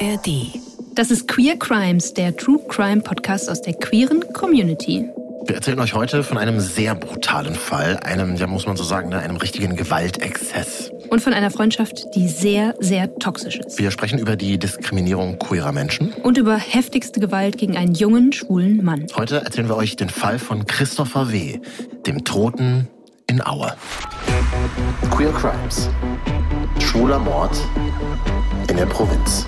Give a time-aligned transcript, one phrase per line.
[0.00, 0.58] ARD.
[0.94, 5.06] Das ist Queer Crimes, der True Crime Podcast aus der queeren Community.
[5.44, 9.10] Wir erzählen euch heute von einem sehr brutalen Fall, einem, ja muss man so sagen,
[9.10, 10.90] ne, einem richtigen Gewaltexzess.
[11.10, 13.78] Und von einer Freundschaft, die sehr, sehr toxisch ist.
[13.78, 16.12] Wir sprechen über die Diskriminierung queerer Menschen.
[16.22, 19.06] Und über heftigste Gewalt gegen einen jungen, schwulen Mann.
[19.16, 21.58] Heute erzählen wir euch den Fall von Christopher W.,
[22.06, 22.88] dem Toten
[23.26, 23.74] in Aue.
[25.10, 25.90] Queer Crimes.
[26.78, 27.56] Schwuler Mord
[28.68, 29.46] in der Provinz.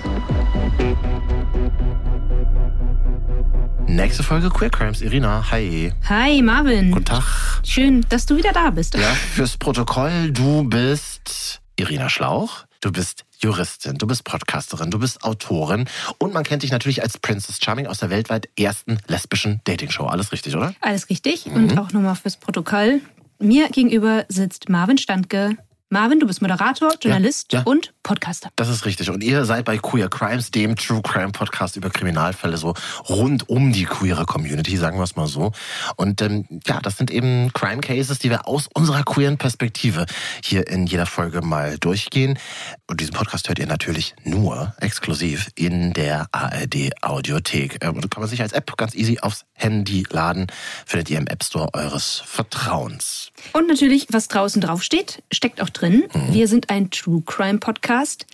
[3.87, 5.01] Nächste Folge Queer Crimes.
[5.01, 5.93] Irina, hi.
[6.09, 6.91] Hi, Marvin.
[6.91, 7.23] Guten Tag.
[7.63, 8.95] Schön, dass du wieder da bist.
[8.95, 12.65] Ja, fürs Protokoll, du bist Irina Schlauch.
[12.81, 17.17] Du bist Juristin, du bist Podcasterin, du bist Autorin und man kennt dich natürlich als
[17.17, 20.05] Princess Charming aus der weltweit ersten lesbischen Dating-Show.
[20.05, 20.73] Alles richtig, oder?
[20.81, 21.45] Alles richtig.
[21.45, 22.99] Und auch nochmal fürs Protokoll.
[23.39, 25.57] Mir gegenüber sitzt Marvin Standke.
[25.93, 27.61] Marvin, du bist Moderator, Journalist ja.
[27.65, 28.49] und Podcaster.
[28.55, 29.11] Das ist richtig.
[29.11, 32.73] Und ihr seid bei Queer Crimes, dem True Crime Podcast über Kriminalfälle, so
[33.07, 35.51] rund um die queere Community, sagen wir es mal so.
[35.95, 40.07] Und ähm, ja, das sind eben Crime Cases, die wir aus unserer queeren Perspektive
[40.43, 42.39] hier in jeder Folge mal durchgehen.
[42.87, 47.77] Und diesen Podcast hört ihr natürlich nur exklusiv in der ARD Audiothek.
[47.81, 50.47] Ähm, Und kann man sich als App ganz easy aufs Handy laden.
[50.87, 53.31] Findet ihr im App Store eures Vertrauens.
[53.51, 55.82] Und natürlich, was draußen draufsteht, steckt auch drin.
[56.29, 58.25] Wir sind ein True Crime Podcast.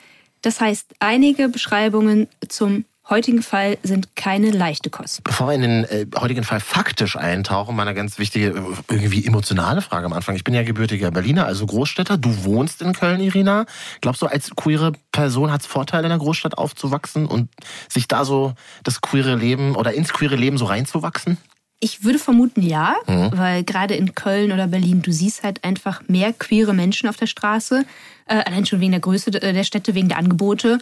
[0.42, 5.23] Das heißt, einige Beschreibungen zum heutigen Fall sind keine leichte Kost.
[5.23, 9.25] Bevor wir in den äh, heutigen Fall faktisch eintauchen, mal eine ganz wichtige, äh, irgendwie
[9.25, 10.36] emotionale Frage am Anfang.
[10.36, 12.17] Ich bin ja gebürtiger Berliner, also Großstädter.
[12.17, 13.66] Du wohnst in Köln, Irina.
[14.02, 17.50] Glaubst du, als queere Person hat es Vorteile, in einer Großstadt aufzuwachsen und
[17.89, 21.38] sich da so das queere Leben oder ins queere Leben so reinzuwachsen?
[21.81, 22.95] Ich würde vermuten, ja,
[23.38, 27.27] weil gerade in Köln oder Berlin, du siehst halt einfach mehr queere Menschen auf der
[27.27, 27.86] Straße,
[28.25, 30.80] äh, allein schon wegen der Größe äh, der Städte, wegen der Angebote.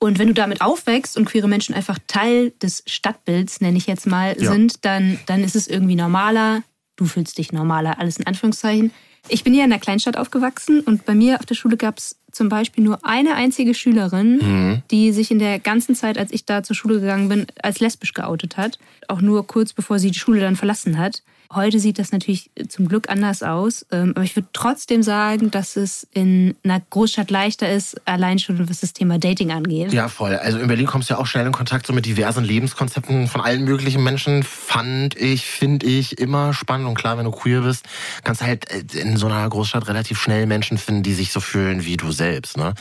[0.00, 4.06] Und wenn du damit aufwächst und queere Menschen einfach Teil des Stadtbilds, nenne ich jetzt
[4.06, 4.50] mal, Ja.
[4.50, 6.62] sind, dann, dann ist es irgendwie normaler.
[6.96, 8.90] Du fühlst dich normaler, alles in Anführungszeichen.
[9.28, 12.16] Ich bin hier in einer Kleinstadt aufgewachsen und bei mir auf der Schule gab es
[12.32, 16.62] zum Beispiel nur eine einzige Schülerin, die sich in der ganzen Zeit, als ich da
[16.62, 18.78] zur Schule gegangen bin, als lesbisch geoutet hat.
[19.08, 21.22] Auch nur kurz bevor sie die Schule dann verlassen hat.
[21.52, 23.84] Heute sieht das natürlich zum Glück anders aus.
[23.90, 28.68] ähm, Aber ich würde trotzdem sagen, dass es in einer Großstadt leichter ist, allein schon
[28.68, 29.92] was das Thema Dating angeht.
[29.92, 30.36] Ja, voll.
[30.36, 33.40] Also in Berlin kommst du ja auch schnell in Kontakt so mit diversen Lebenskonzepten von
[33.40, 34.44] allen möglichen Menschen.
[34.44, 36.86] Fand ich, finde ich, immer spannend.
[36.86, 37.84] Und klar, wenn du queer bist,
[38.22, 41.40] kannst du halt äh, in so einer Großstadt relativ schnell Menschen finden, die sich so
[41.40, 42.58] fühlen wie du selbst.
[42.58, 42.74] Ne?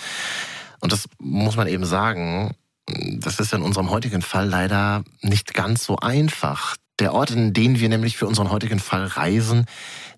[0.80, 2.56] Und das muss man eben sagen,
[2.86, 6.76] das ist in unserem heutigen Fall leider nicht ganz so einfach.
[7.00, 9.66] Der Ort, in den wir nämlich für unseren heutigen Fall reisen,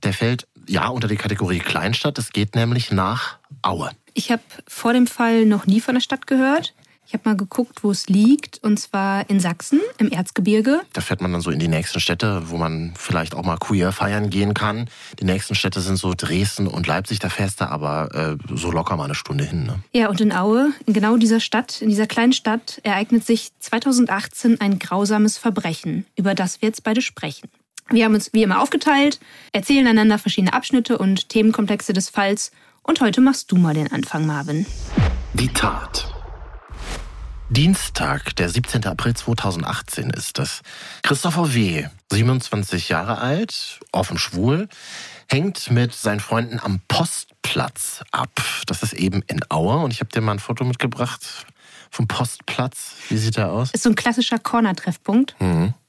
[0.03, 2.17] der fällt ja unter die Kategorie Kleinstadt.
[2.17, 3.91] Es geht nämlich nach Aue.
[4.13, 6.73] Ich habe vor dem Fall noch nie von der Stadt gehört.
[7.07, 10.81] Ich habe mal geguckt, wo es liegt, und zwar in Sachsen, im Erzgebirge.
[10.93, 13.91] Da fährt man dann so in die nächsten Städte, wo man vielleicht auch mal queer
[13.91, 14.89] feiern gehen kann.
[15.19, 18.95] Die nächsten Städte sind so Dresden und Leipzig, da fährst du aber äh, so locker
[18.95, 19.65] mal eine Stunde hin.
[19.65, 19.79] Ne?
[19.91, 24.61] Ja, und in Aue, in genau dieser Stadt, in dieser kleinen Stadt, ereignet sich 2018
[24.61, 27.49] ein grausames Verbrechen, über das wir jetzt beide sprechen.
[27.89, 29.19] Wir haben uns wie immer aufgeteilt,
[29.51, 32.51] erzählen einander verschiedene Abschnitte und Themenkomplexe des Falls.
[32.83, 34.65] Und heute machst du mal den Anfang, Marvin.
[35.33, 36.10] Die Tat.
[37.51, 38.85] Dienstag, der 17.
[38.85, 40.61] April 2018 ist es.
[41.03, 44.69] Christopher W., 27 Jahre alt, offen schwul,
[45.29, 48.31] hängt mit seinen Freunden am Postplatz ab.
[48.67, 51.45] Das ist eben in Aue und ich habe dir mal ein Foto mitgebracht
[51.89, 52.93] vom Postplatz.
[53.09, 53.71] Wie sieht der aus?
[53.71, 55.35] Ist so ein klassischer Corner-Treffpunkt.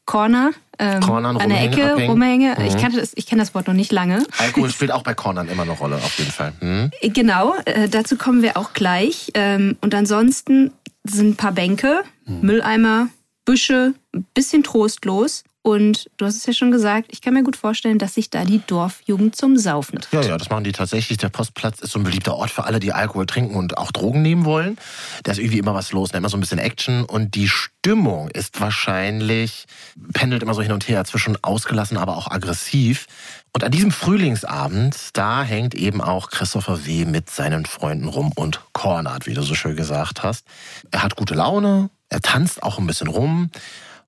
[0.04, 2.10] Corner, ähm, Cornern, an der Ecke, abhängen.
[2.10, 2.56] rumhänge.
[2.66, 4.24] Ich, kannte das, ich kenne das Wort noch nicht lange.
[4.38, 6.52] Alkohol spielt auch bei Cornern immer eine Rolle, auf jeden Fall.
[6.60, 6.90] Hm?
[7.02, 9.30] Genau, äh, dazu kommen wir auch gleich.
[9.34, 10.72] Ähm, und ansonsten
[11.04, 13.08] sind ein paar Bänke, Mülleimer,
[13.44, 15.44] Büsche, ein bisschen trostlos.
[15.62, 18.44] Und du hast es ja schon gesagt, ich kann mir gut vorstellen, dass sich da
[18.44, 20.24] die Dorfjugend zum Saufen trifft.
[20.24, 21.18] Ja, ja, das machen die tatsächlich.
[21.18, 24.22] Der Postplatz ist so ein beliebter Ort für alle, die Alkohol trinken und auch Drogen
[24.22, 24.76] nehmen wollen.
[25.22, 27.04] Da ist irgendwie immer was los, immer so ein bisschen Action.
[27.04, 29.66] Und die Stimmung ist wahrscheinlich,
[30.12, 33.06] pendelt immer so hin und her, zwischen ausgelassen, aber auch aggressiv.
[33.52, 37.04] Und an diesem Frühlingsabend, da hängt eben auch Christopher W.
[37.04, 40.44] mit seinen Freunden rum und cornert, wie du so schön gesagt hast.
[40.90, 43.50] Er hat gute Laune, er tanzt auch ein bisschen rum.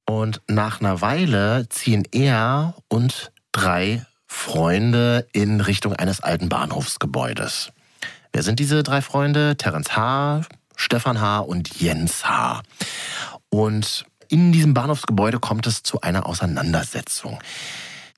[0.06, 7.72] Und nach einer Weile ziehen er und drei Freunde in Richtung eines alten Bahnhofsgebäudes.
[8.32, 9.56] Wer sind diese drei Freunde?
[9.56, 10.42] Terence H.,
[10.76, 11.38] Stefan H.
[11.38, 12.62] und Jens H.
[13.48, 17.38] Und in diesem Bahnhofsgebäude kommt es zu einer Auseinandersetzung.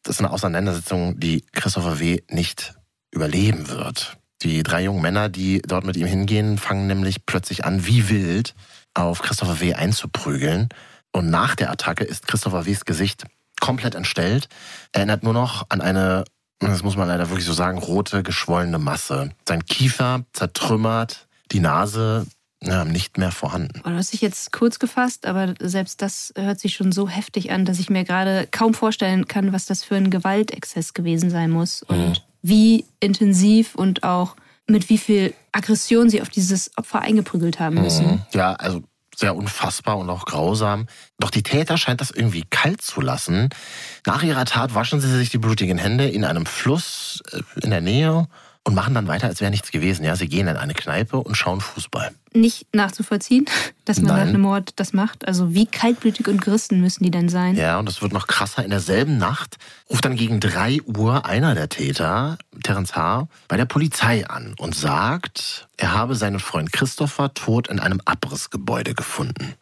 [0.02, 2.22] Das ist eine Auseinandersetzung, die Christopher W.
[2.30, 2.74] nicht
[3.10, 4.16] überleben wird.
[4.42, 8.54] Die drei jungen Männer, die dort mit ihm hingehen, fangen nämlich plötzlich an, wie wild
[8.94, 9.74] auf Christopher W.
[9.74, 10.68] einzuprügeln.
[11.16, 13.24] Und nach der Attacke ist Christopher W.s Gesicht
[13.58, 14.50] komplett entstellt.
[14.92, 16.24] Erinnert nur noch an eine,
[16.58, 19.30] das muss man leider wirklich so sagen, rote, geschwollene Masse.
[19.48, 22.26] Sein Kiefer zertrümmert, die Nase
[22.62, 23.80] ja, nicht mehr vorhanden.
[23.84, 27.50] Oh, du hast dich jetzt kurz gefasst, aber selbst das hört sich schon so heftig
[27.50, 31.50] an, dass ich mir gerade kaum vorstellen kann, was das für ein Gewaltexzess gewesen sein
[31.50, 32.16] muss und mhm.
[32.42, 34.36] wie intensiv und auch
[34.66, 38.06] mit wie viel Aggression sie auf dieses Opfer eingeprügelt haben müssen.
[38.06, 38.22] Mhm.
[38.34, 38.82] Ja, also
[39.16, 40.86] sehr unfassbar und auch grausam.
[41.18, 43.48] Doch die Täter scheint das irgendwie kalt zu lassen.
[44.04, 47.80] Nach ihrer Tat waschen sie sich die blutigen Hände in einem Fluss äh, in der
[47.80, 48.28] Nähe
[48.66, 50.04] und machen dann weiter, als wäre nichts gewesen.
[50.04, 52.10] Ja, sie gehen in eine Kneipe und schauen Fußball.
[52.32, 53.44] Nicht nachzuvollziehen,
[53.84, 54.18] dass man Nein.
[54.18, 55.26] nach einem Mord das macht.
[55.28, 57.54] Also wie kaltblütig und gerissen müssen die denn sein?
[57.54, 58.64] Ja, und es wird noch krasser.
[58.64, 59.58] In derselben Nacht
[59.88, 64.74] ruft dann gegen drei Uhr einer der Täter, Terence H., bei der Polizei an und
[64.74, 69.54] sagt, er habe seinen Freund Christopher tot in einem Abrissgebäude gefunden.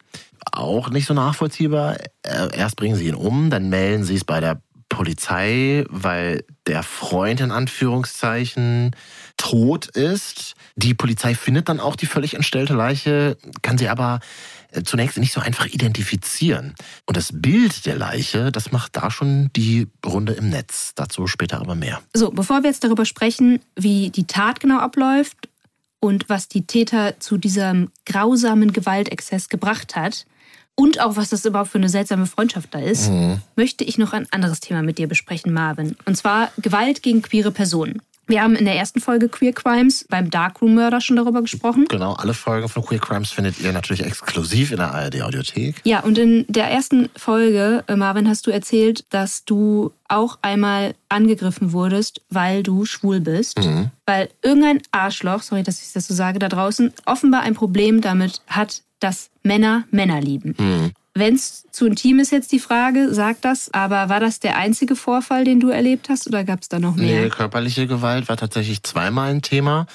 [0.51, 1.97] Auch nicht so nachvollziehbar.
[2.23, 7.41] Erst bringen sie ihn um, dann melden sie es bei der Polizei, weil der Freund
[7.41, 8.95] in Anführungszeichen
[9.37, 10.55] tot ist.
[10.75, 14.19] Die Polizei findet dann auch die völlig entstellte Leiche, kann sie aber
[14.71, 16.75] äh, zunächst nicht so einfach identifizieren.
[17.05, 20.93] Und das Bild der Leiche, das macht da schon die Runde im Netz.
[20.95, 22.01] Dazu später aber mehr.
[22.13, 25.49] So, bevor wir jetzt darüber sprechen, wie die Tat genau abläuft
[25.99, 30.25] und was die Täter zu diesem grausamen Gewaltexzess gebracht hat,
[30.75, 33.41] und auch was das überhaupt für eine seltsame Freundschaft da ist, mhm.
[33.55, 35.95] möchte ich noch ein anderes Thema mit dir besprechen, Marvin.
[36.05, 38.01] Und zwar Gewalt gegen queere Personen.
[38.27, 41.85] Wir haben in der ersten Folge Queer Crimes beim Darkroom-Mörder schon darüber gesprochen.
[41.87, 45.75] Genau, alle Folgen von Queer Crimes findet ihr natürlich exklusiv in der ARD-Audiothek.
[45.83, 50.95] Ja, und in der ersten Folge, äh, Marvin, hast du erzählt, dass du auch einmal
[51.09, 53.59] angegriffen wurdest, weil du schwul bist.
[53.59, 53.91] Mhm.
[54.05, 58.41] Weil irgendein Arschloch, sorry, dass ich das so sage, da draußen offenbar ein Problem damit
[58.47, 60.55] hat, dass Männer Männer lieben.
[60.57, 60.91] Mhm.
[61.17, 64.97] Wenn es zu intim ist jetzt die Frage, sag das, aber war das der einzige
[64.97, 67.21] Vorfall, den du erlebt hast oder gab es da noch mehr?
[67.21, 69.87] Nee, körperliche Gewalt war tatsächlich zweimal ein Thema.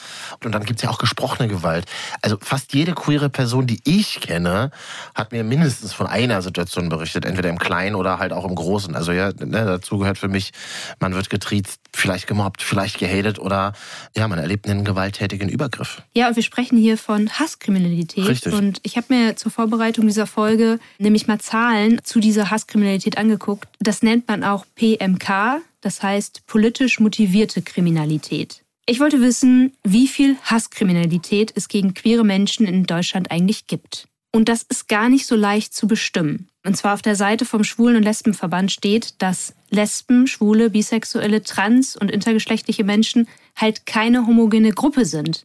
[0.42, 1.84] Und dann gibt es ja auch gesprochene Gewalt.
[2.22, 4.70] Also fast jede queere Person, die ich kenne,
[5.14, 8.94] hat mir mindestens von einer Situation berichtet, entweder im Kleinen oder halt auch im Großen.
[8.96, 10.52] Also ja, ne, dazu gehört für mich,
[11.00, 13.74] man wird getriezt, vielleicht gemobbt, vielleicht gehatet oder
[14.16, 16.02] ja, man erlebt einen gewalttätigen Übergriff.
[16.14, 18.26] Ja, und wir sprechen hier von Hasskriminalität.
[18.26, 18.52] Richtig.
[18.52, 20.78] Und ich habe mir zur Vorbereitung dieser Folge
[21.10, 23.68] nämlich mal Zahlen zu dieser Hasskriminalität angeguckt.
[23.80, 28.62] Das nennt man auch PMK, das heißt politisch motivierte Kriminalität.
[28.86, 34.06] Ich wollte wissen, wie viel Hasskriminalität es gegen queere Menschen in Deutschland eigentlich gibt.
[34.32, 36.48] Und das ist gar nicht so leicht zu bestimmen.
[36.64, 41.96] Und zwar auf der Seite vom Schwulen- und Lesbenverband steht, dass Lesben, Schwule, Bisexuelle, Trans-
[41.96, 45.44] und intergeschlechtliche Menschen halt keine homogene Gruppe sind.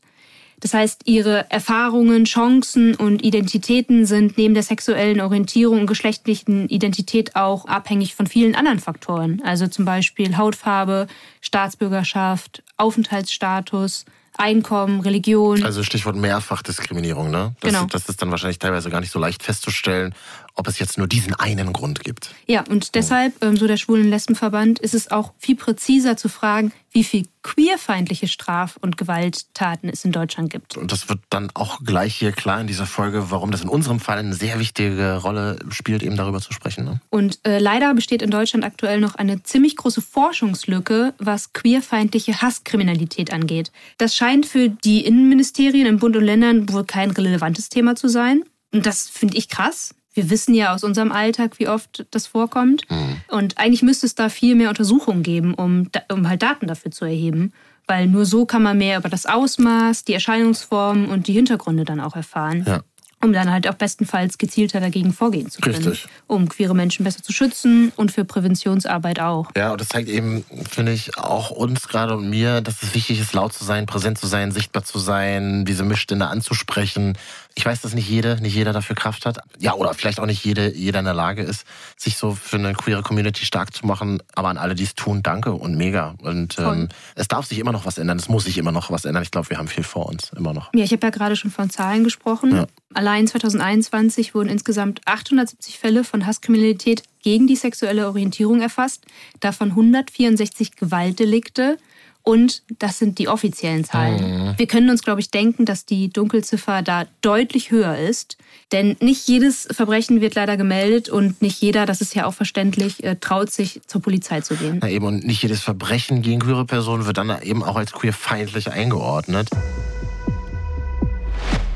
[0.65, 7.35] Das heißt, ihre Erfahrungen, Chancen und Identitäten sind neben der sexuellen Orientierung und geschlechtlichen Identität
[7.35, 9.43] auch abhängig von vielen anderen Faktoren.
[9.45, 11.05] Also zum Beispiel Hautfarbe,
[11.39, 14.05] Staatsbürgerschaft, Aufenthaltsstatus,
[14.37, 15.63] Einkommen, Religion.
[15.63, 17.55] Also Stichwort Mehrfachdiskriminierung, ne?
[17.59, 17.85] Das, genau.
[17.85, 20.15] das ist dann wahrscheinlich teilweise gar nicht so leicht festzustellen,
[20.55, 22.33] ob es jetzt nur diesen einen Grund gibt.
[22.47, 26.71] Ja, und deshalb, ähm, so der Schwulen Lesbenverband, ist es auch viel präziser zu fragen,
[26.91, 30.77] wie viel queerfeindliche Straf- und Gewalttaten es in Deutschland gibt.
[30.77, 33.99] Und das wird dann auch gleich hier klar in dieser Folge, warum das in unserem
[33.99, 36.85] Fall eine sehr wichtige Rolle spielt, eben darüber zu sprechen.
[36.85, 37.01] Ne?
[37.09, 43.33] Und äh, leider besteht in Deutschland aktuell noch eine ziemlich große Forschungslücke, was queerfeindliche Hasskriminalität
[43.33, 43.71] angeht.
[43.97, 48.43] Das scheint für die Innenministerien in Bund und Ländern wohl kein relevantes Thema zu sein.
[48.73, 52.89] Und das finde ich krass wir wissen ja aus unserem Alltag, wie oft das vorkommt.
[52.89, 53.17] Mhm.
[53.29, 57.05] Und eigentlich müsste es da viel mehr Untersuchungen geben, um, um halt Daten dafür zu
[57.05, 57.53] erheben.
[57.87, 61.99] Weil nur so kann man mehr über das Ausmaß, die Erscheinungsformen und die Hintergründe dann
[61.99, 62.63] auch erfahren.
[62.65, 62.81] Ja
[63.25, 65.75] um dann halt auch bestenfalls gezielter dagegen vorgehen zu können.
[65.75, 66.07] Richtig.
[66.27, 69.51] Um queere Menschen besser zu schützen und für Präventionsarbeit auch.
[69.57, 73.19] Ja, und das zeigt eben, finde ich, auch uns gerade und mir, dass es wichtig
[73.19, 77.17] ist, laut zu sein, präsent zu sein, sichtbar zu sein, diese Missstände anzusprechen.
[77.57, 79.39] Ich weiß, dass nicht jede, nicht jeder dafür Kraft hat.
[79.59, 82.73] Ja, oder vielleicht auch nicht jede, jeder in der Lage ist, sich so für eine
[82.73, 84.21] queere Community stark zu machen.
[84.35, 86.15] Aber an alle, die es tun, danke und mega.
[86.21, 88.17] Und ähm, es darf sich immer noch was ändern.
[88.17, 89.23] Es muss sich immer noch was ändern.
[89.23, 90.69] Ich glaube, wir haben viel vor uns, immer noch.
[90.75, 92.53] Ja, ich habe ja gerade schon von Zahlen gesprochen.
[92.53, 92.67] Ja.
[92.93, 99.05] Allein 2021 wurden insgesamt 870 Fälle von Hasskriminalität gegen die sexuelle Orientierung erfasst,
[99.39, 101.77] davon 164 Gewaltdelikte
[102.25, 104.47] Und das sind die offiziellen Zahlen.
[104.47, 104.53] Mhm.
[104.57, 108.37] Wir können uns, glaube ich, denken, dass die Dunkelziffer da deutlich höher ist.
[108.71, 113.03] Denn nicht jedes Verbrechen wird leider gemeldet und nicht jeder, das ist ja auch verständlich,
[113.03, 114.79] äh, traut sich zur Polizei zu gehen.
[114.81, 118.71] Na eben, und nicht jedes Verbrechen gegen queere Personen wird dann eben auch als queerfeindlich
[118.71, 119.49] eingeordnet.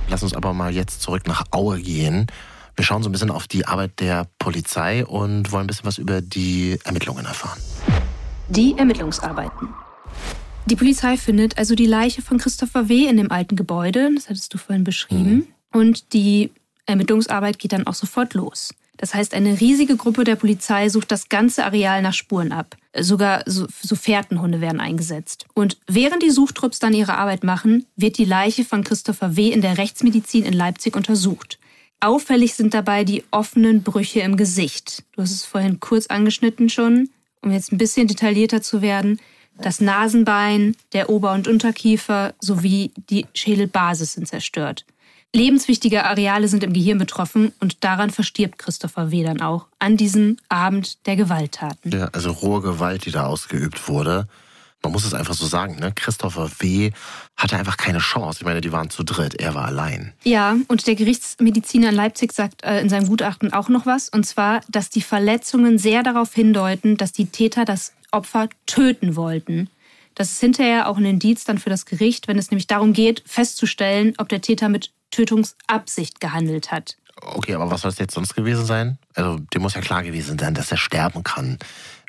[0.08, 2.26] Lass uns aber mal jetzt zurück nach Aue gehen.
[2.76, 6.00] Wir schauen so ein bisschen auf die Arbeit der Polizei und wollen ein bisschen was
[6.00, 7.60] über die Ermittlungen erfahren.
[8.48, 9.68] Die Ermittlungsarbeiten.
[10.70, 13.08] Die Polizei findet also die Leiche von Christopher W.
[13.08, 15.34] in dem alten Gebäude, das hattest du vorhin beschrieben.
[15.34, 15.48] Mhm.
[15.74, 16.52] Und die
[16.86, 18.76] Ermittlungsarbeit geht dann auch sofort los.
[18.96, 22.76] Das heißt, eine riesige Gruppe der Polizei sucht das ganze Areal nach Spuren ab.
[22.96, 25.48] Sogar so, so Fährtenhunde werden eingesetzt.
[25.56, 29.50] Und während die Suchtrupps dann ihre Arbeit machen, wird die Leiche von Christopher W.
[29.50, 31.58] in der Rechtsmedizin in Leipzig untersucht.
[32.00, 35.04] Auffällig sind dabei die offenen Brüche im Gesicht.
[35.14, 37.10] Du hast es vorhin kurz angeschnitten schon,
[37.42, 39.20] um jetzt ein bisschen detaillierter zu werden.
[39.62, 44.86] Das Nasenbein, der Ober- und Unterkiefer sowie die Schädelbasis sind zerstört.
[45.34, 49.24] Lebenswichtige Areale sind im Gehirn betroffen und daran verstirbt Christopher W.
[49.24, 51.92] dann auch an diesem Abend der Gewalttaten.
[51.92, 54.28] Ja, also rohe Gewalt, die da ausgeübt wurde.
[54.82, 55.92] Man muss es einfach so sagen, ne?
[55.94, 56.92] Christopher W.
[57.36, 58.40] hatte einfach keine Chance.
[58.40, 60.14] Ich meine, die waren zu dritt, er war allein.
[60.24, 64.26] Ja, und der Gerichtsmediziner in Leipzig sagt äh, in seinem Gutachten auch noch was, und
[64.26, 69.70] zwar, dass die Verletzungen sehr darauf hindeuten, dass die Täter das Opfer töten wollten.
[70.16, 73.24] Das ist hinterher auch ein Indiz dann für das Gericht, wenn es nämlich darum geht,
[73.26, 76.98] festzustellen, ob der Täter mit Tötungsabsicht gehandelt hat.
[77.22, 78.98] Okay, aber was soll es jetzt sonst gewesen sein?
[79.14, 81.60] Also, dem muss ja klar gewesen sein, dass er sterben kann,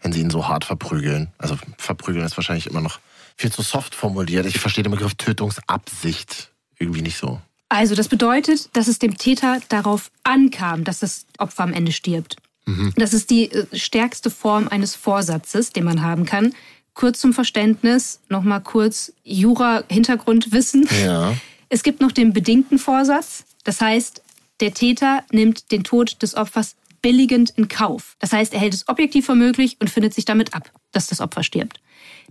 [0.02, 1.28] wenn sie ihn so hart verprügeln.
[1.38, 3.00] Also, verprügeln ist wahrscheinlich immer noch
[3.36, 4.46] viel zu soft formuliert.
[4.46, 7.40] Ich verstehe den Begriff Tötungsabsicht irgendwie nicht so.
[7.68, 12.36] Also, das bedeutet, dass es dem Täter darauf ankam, dass das Opfer am Ende stirbt.
[12.66, 12.92] Mhm.
[12.96, 16.54] Das ist die äh, stärkste Form eines Vorsatzes, den man haben kann.
[16.94, 20.88] Kurz zum Verständnis, nochmal kurz Jura-Hintergrundwissen.
[21.04, 21.34] Ja.
[21.68, 23.44] Es gibt noch den bedingten Vorsatz.
[23.64, 24.22] Das heißt,
[24.60, 28.16] der Täter nimmt den Tod des Opfers billigend in Kauf.
[28.18, 31.20] Das heißt, er hält es objektiv für möglich und findet sich damit ab, dass das
[31.20, 31.80] Opfer stirbt.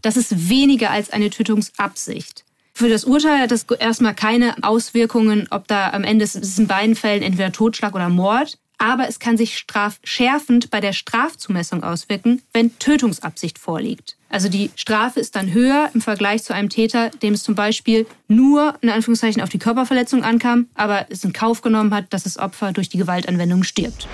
[0.02, 2.46] Das ist weniger als eine Tötungsabsicht.
[2.74, 7.24] Für das Urteil hat das erstmal keine Auswirkungen, ob da am Ende in beiden Fällen
[7.24, 13.60] entweder Totschlag oder Mord aber es kann sich strafschärfend bei der Strafzumessung auswirken, wenn Tötungsabsicht
[13.60, 14.16] vorliegt.
[14.30, 18.08] Also die Strafe ist dann höher im Vergleich zu einem Täter, dem es zum Beispiel
[18.28, 22.38] nur in Anführungszeichen auf die Körperverletzung ankam, aber es in Kauf genommen hat, dass das
[22.38, 24.08] Opfer durch die Gewaltanwendung stirbt.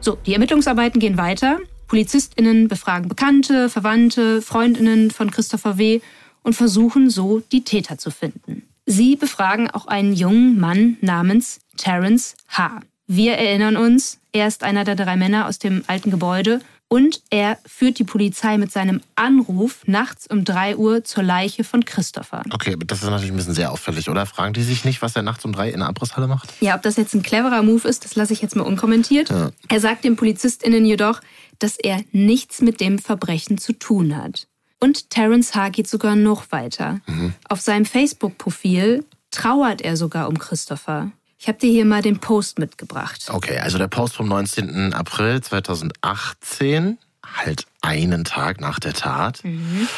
[0.00, 1.58] So, die Ermittlungsarbeiten gehen weiter.
[1.88, 6.00] PolizistInnen befragen Bekannte, Verwandte, Freundinnen von Christopher W.
[6.42, 8.62] und versuchen so, die Täter zu finden.
[8.88, 12.80] Sie befragen auch einen jungen Mann namens Terence H.
[13.08, 17.58] Wir erinnern uns, er ist einer der drei Männer aus dem alten Gebäude und er
[17.66, 22.44] führt die Polizei mit seinem Anruf nachts um 3 Uhr zur Leiche von Christopher.
[22.52, 24.24] Okay, das ist natürlich ein bisschen sehr auffällig, oder?
[24.24, 26.52] Fragen die sich nicht, was er nachts um 3 in der Abrisshalle macht?
[26.60, 29.30] Ja, ob das jetzt ein cleverer Move ist, das lasse ich jetzt mal unkommentiert.
[29.30, 29.50] Ja.
[29.68, 31.20] Er sagt den PolizistInnen jedoch,
[31.58, 34.46] dass er nichts mit dem Verbrechen zu tun hat.
[34.80, 35.70] Und Terence H.
[35.70, 37.00] geht sogar noch weiter.
[37.06, 37.34] Mhm.
[37.48, 41.10] Auf seinem Facebook-Profil trauert er sogar um Christopher.
[41.38, 43.26] Ich habe dir hier mal den Post mitgebracht.
[43.28, 44.92] Okay, also der Post vom 19.
[44.94, 49.44] April 2018, halt einen Tag nach der Tat.
[49.44, 49.88] Mhm.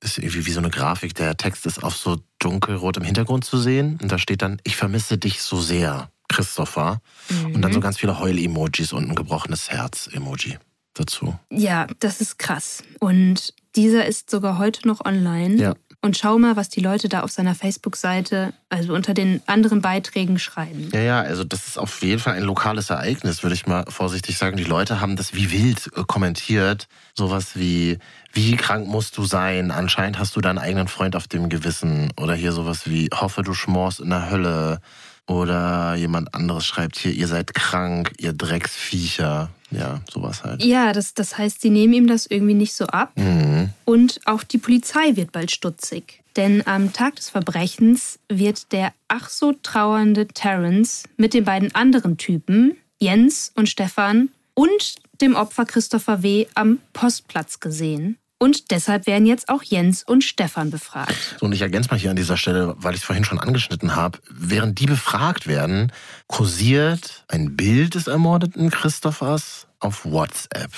[0.00, 1.14] Ist irgendwie wie so eine Grafik.
[1.14, 3.98] Der Text ist auf so dunkelrot im Hintergrund zu sehen.
[4.02, 7.00] Und da steht dann, ich vermisse dich so sehr, Christopher.
[7.28, 7.54] Mhm.
[7.54, 10.58] Und dann so ganz viele Heul-Emojis und ein gebrochenes Herz-Emoji
[10.94, 11.38] dazu.
[11.50, 12.82] Ja, das ist krass.
[12.98, 15.56] Und dieser ist sogar heute noch online.
[15.56, 15.74] Ja.
[16.04, 20.40] Und schau mal, was die Leute da auf seiner Facebook-Seite, also unter den anderen Beiträgen
[20.40, 20.90] schreiben.
[20.92, 24.36] Ja, ja, also das ist auf jeden Fall ein lokales Ereignis, würde ich mal vorsichtig
[24.36, 24.56] sagen.
[24.56, 26.88] Die Leute haben das wie wild äh, kommentiert.
[27.14, 27.98] Sowas wie,
[28.32, 29.70] wie krank musst du sein?
[29.70, 32.12] Anscheinend hast du deinen eigenen Freund auf dem Gewissen.
[32.20, 34.80] Oder hier sowas wie, hoffe du schmorst in der Hölle.
[35.26, 39.50] Oder jemand anderes schreibt hier, ihr seid krank, ihr Drecksviecher.
[39.70, 40.62] Ja, sowas halt.
[40.62, 43.12] Ja, das, das heißt, sie nehmen ihm das irgendwie nicht so ab.
[43.16, 43.70] Mhm.
[43.84, 46.22] Und auch die Polizei wird bald stutzig.
[46.36, 52.16] Denn am Tag des Verbrechens wird der ach so trauernde Terence mit den beiden anderen
[52.16, 56.46] Typen, Jens und Stefan, und dem Opfer Christopher W.
[56.54, 58.18] am Postplatz gesehen.
[58.42, 61.36] Und deshalb werden jetzt auch Jens und Stefan befragt.
[61.38, 64.18] Und ich ergänze mal hier an dieser Stelle, weil ich es vorhin schon angeschnitten habe.
[64.28, 65.92] Während die befragt werden,
[66.26, 70.72] kursiert ein Bild des ermordeten Christophers auf WhatsApp.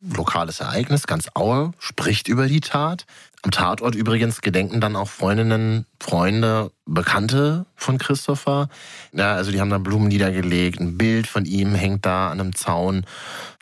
[0.00, 3.04] Lokales Ereignis, ganz Aue, spricht über die Tat.
[3.42, 8.68] Am Tatort übrigens gedenken dann auch Freundinnen, Freunde, Bekannte von Christopher.
[9.12, 12.54] Ja, also die haben da Blumen niedergelegt, ein Bild von ihm hängt da an einem
[12.54, 13.06] Zaun.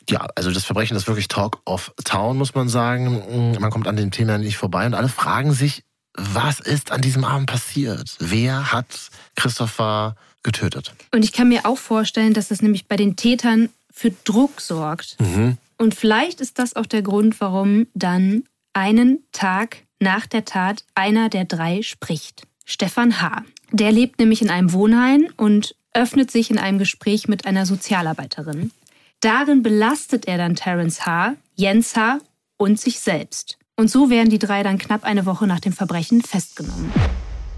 [0.09, 3.57] Ja, also das Verbrechen ist wirklich Talk of Town, muss man sagen.
[3.59, 5.83] Man kommt an dem Thema nicht vorbei und alle fragen sich,
[6.13, 8.15] was ist an diesem Abend passiert?
[8.19, 10.93] Wer hat Christopher getötet?
[11.11, 15.17] Und ich kann mir auch vorstellen, dass das nämlich bei den Tätern für Druck sorgt.
[15.19, 15.57] Mhm.
[15.77, 21.29] Und vielleicht ist das auch der Grund, warum dann einen Tag nach der Tat einer
[21.29, 22.43] der drei spricht.
[22.65, 23.43] Stefan H.
[23.71, 28.71] Der lebt nämlich in einem Wohnheim und öffnet sich in einem Gespräch mit einer Sozialarbeiterin.
[29.21, 32.19] Darin belastet er dann Terence H., Jens H.
[32.57, 33.57] und sich selbst.
[33.75, 36.91] Und so werden die drei dann knapp eine Woche nach dem Verbrechen festgenommen.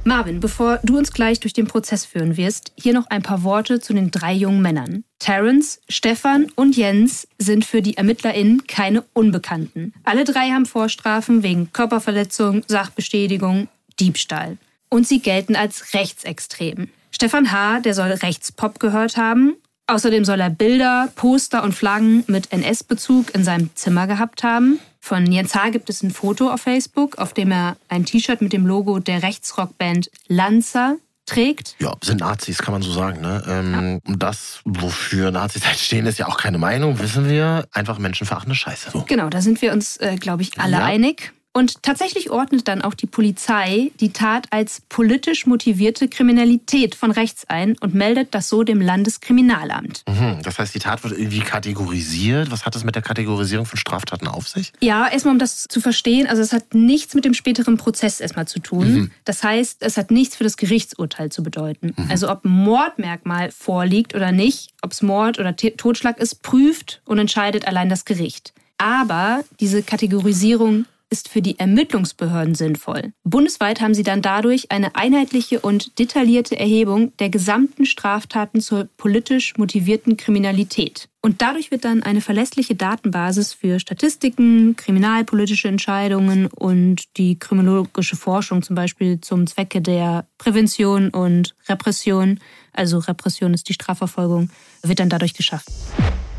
[0.05, 3.81] Marvin, bevor du uns gleich durch den Prozess führen wirst, hier noch ein paar Worte
[3.81, 5.03] zu den drei jungen Männern.
[5.19, 9.93] Terence, Stefan und Jens sind für die ErmittlerInnen keine Unbekannten.
[10.05, 13.67] Alle drei haben Vorstrafen wegen Körperverletzung, Sachbestätigung,
[13.99, 14.57] Diebstahl.
[14.89, 16.87] Und sie gelten als rechtsextrem.
[17.11, 19.57] Stefan H., der soll Rechtspop gehört haben.
[19.89, 24.79] Außerdem soll er Bilder, Poster und Flaggen mit NS-Bezug in seinem Zimmer gehabt haben.
[24.99, 25.69] Von Jens H.
[25.69, 29.23] gibt es ein Foto auf Facebook, auf dem er ein T-Shirt mit dem Logo der
[29.23, 31.75] Rechtsrockband Lanza trägt.
[31.79, 33.21] Ja, sind Nazis, kann man so sagen.
[33.21, 33.43] Ne?
[33.47, 34.15] Ähm, ja.
[34.15, 37.67] Das, wofür Nazis halt stehen, ist ja auch keine Meinung, wissen wir.
[37.71, 38.91] Einfach menschenverachtende Scheiße.
[38.91, 39.05] So.
[39.07, 40.85] Genau, da sind wir uns, äh, glaube ich, alle ja.
[40.85, 41.33] einig.
[41.51, 47.45] Und tatsächlich ordnet dann auch die Polizei die Tat als politisch motivierte Kriminalität von rechts
[47.49, 50.03] ein und meldet das so dem Landeskriminalamt.
[50.07, 52.51] Mhm, das heißt, die Tat wird irgendwie kategorisiert.
[52.51, 54.73] Was hat das mit der Kategorisierung von Straftaten auf sich?
[54.79, 58.47] Ja, erstmal um das zu verstehen, also es hat nichts mit dem späteren Prozess erstmal
[58.47, 58.93] zu tun.
[58.93, 59.11] Mhm.
[59.25, 61.93] Das heißt, es hat nichts für das Gerichtsurteil zu bedeuten.
[61.97, 62.11] Mhm.
[62.11, 67.17] Also ob ein Mordmerkmal vorliegt oder nicht, ob es Mord oder Totschlag ist, prüft und
[67.17, 68.53] entscheidet allein das Gericht.
[68.77, 73.13] Aber diese Kategorisierung ist für die Ermittlungsbehörden sinnvoll.
[73.23, 79.57] Bundesweit haben sie dann dadurch eine einheitliche und detaillierte Erhebung der gesamten Straftaten zur politisch
[79.57, 81.09] motivierten Kriminalität.
[81.21, 88.61] Und dadurch wird dann eine verlässliche Datenbasis für Statistiken, kriminalpolitische Entscheidungen und die kriminologische Forschung
[88.61, 92.39] zum Beispiel zum Zwecke der Prävention und Repression,
[92.71, 94.49] also Repression ist die Strafverfolgung,
[94.83, 95.73] wird dann dadurch geschaffen.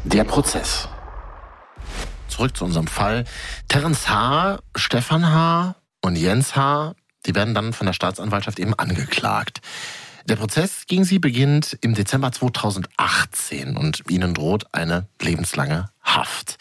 [0.04, 0.88] Der Prozess
[2.30, 3.25] zurück zu unserem Fall.
[3.68, 5.76] Terence H., Stefan H.
[6.00, 6.94] und Jens H.,
[7.26, 9.60] die werden dann von der Staatsanwaltschaft eben angeklagt.
[10.26, 16.57] Der Prozess gegen sie beginnt im Dezember 2018 und ihnen droht eine lebenslange Haft.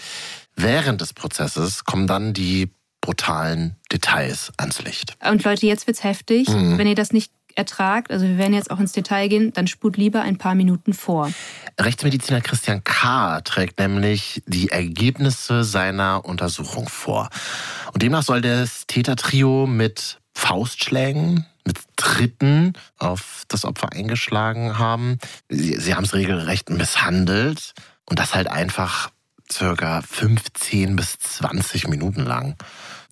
[0.55, 5.15] Während des Prozesses kommen dann die brutalen Details ans Licht.
[5.25, 6.49] Und Leute, jetzt wird's heftig.
[6.49, 6.77] Mhm.
[6.77, 9.97] Wenn ihr das nicht ertragt, also wir werden jetzt auch ins Detail gehen, dann spult
[9.97, 11.31] lieber ein paar Minuten vor.
[11.79, 13.41] Rechtsmediziner Christian K.
[13.41, 17.29] trägt nämlich die Ergebnisse seiner Untersuchung vor.
[17.93, 25.17] Und demnach soll das Tätertrio mit Faustschlägen, mit Tritten auf das Opfer eingeschlagen haben.
[25.49, 27.73] Sie, sie haben es regelrecht misshandelt
[28.05, 29.11] und das halt einfach
[29.51, 32.55] circa 15 bis 20 Minuten lang.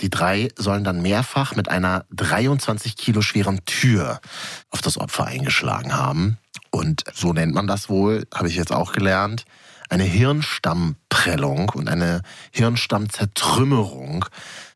[0.01, 4.19] Die drei sollen dann mehrfach mit einer 23 Kilo schweren Tür
[4.69, 6.37] auf das Opfer eingeschlagen haben.
[6.71, 9.45] Und so nennt man das wohl, habe ich jetzt auch gelernt,
[9.89, 14.25] eine Hirnstammprellung und eine Hirnstammzertrümmerung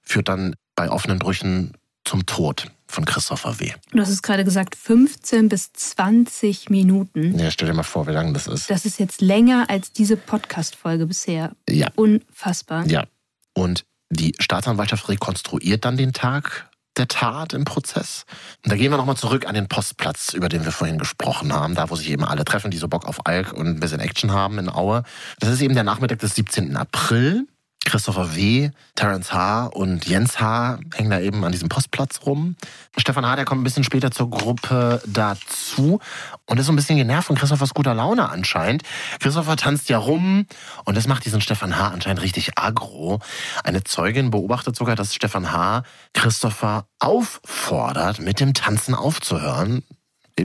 [0.02, 1.74] führt dann bei offenen Brüchen
[2.06, 3.72] zum Tod von Christopher W.
[3.92, 7.38] Du hast es gerade gesagt, 15 bis 20 Minuten.
[7.38, 8.70] Ja, stell dir mal vor, wie lange das ist.
[8.70, 11.56] Das ist jetzt länger als diese Podcast-Folge bisher.
[11.70, 11.90] Ja.
[11.96, 12.86] Unfassbar.
[12.88, 13.06] Ja.
[13.54, 18.26] Und die Staatsanwaltschaft rekonstruiert dann den Tag der Tat im Prozess.
[18.64, 21.74] Und da gehen wir nochmal zurück an den Postplatz, über den wir vorhin gesprochen haben,
[21.74, 24.32] da wo sich eben alle treffen, die so Bock auf Alk und ein bisschen Action
[24.32, 25.04] haben in Aue.
[25.40, 26.76] Das ist eben der Nachmittag des 17.
[26.76, 27.48] April.
[27.86, 29.66] Christopher W., Terence H.
[29.68, 30.80] und Jens H.
[30.94, 32.56] hängen da eben an diesem Postplatz rum.
[32.98, 36.00] Stefan H., der kommt ein bisschen später zur Gruppe dazu
[36.46, 38.84] und ist so ein bisschen genervt von Christophers guter Laune anscheinend.
[39.20, 40.46] Christopher tanzt ja rum
[40.86, 41.88] und das macht diesen Stefan H.
[41.90, 43.20] anscheinend richtig aggro.
[43.64, 45.84] Eine Zeugin beobachtet sogar, dass Stefan H.
[46.14, 49.84] Christopher auffordert, mit dem Tanzen aufzuhören.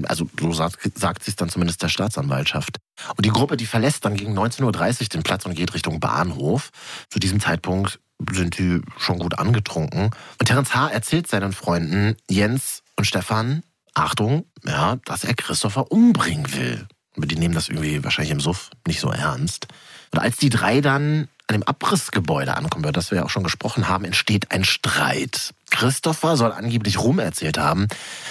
[0.04, 2.78] Also so sagt, sagt es dann zumindest der Staatsanwaltschaft.
[3.16, 6.70] Und die Gruppe, die verlässt dann gegen 19.30 Uhr den Platz und geht Richtung Bahnhof.
[7.11, 8.00] Zu diesem Zeitpunkt
[8.32, 10.11] sind die schon gut angetrunken.
[10.38, 10.88] Und Terence H.
[10.88, 13.62] erzählt seinen Freunden Jens und Stefan,
[13.94, 16.87] Achtung, ja, dass er Christopher umbringen will.
[17.16, 19.68] Aber die nehmen das irgendwie wahrscheinlich im Suff nicht so ernst.
[20.16, 23.44] Und als die drei dann an dem Abrissgebäude ankommen, über das wir ja auch schon
[23.44, 25.52] gesprochen haben, entsteht ein Streit.
[25.70, 27.87] Christopher soll angeblich rumerzählt haben,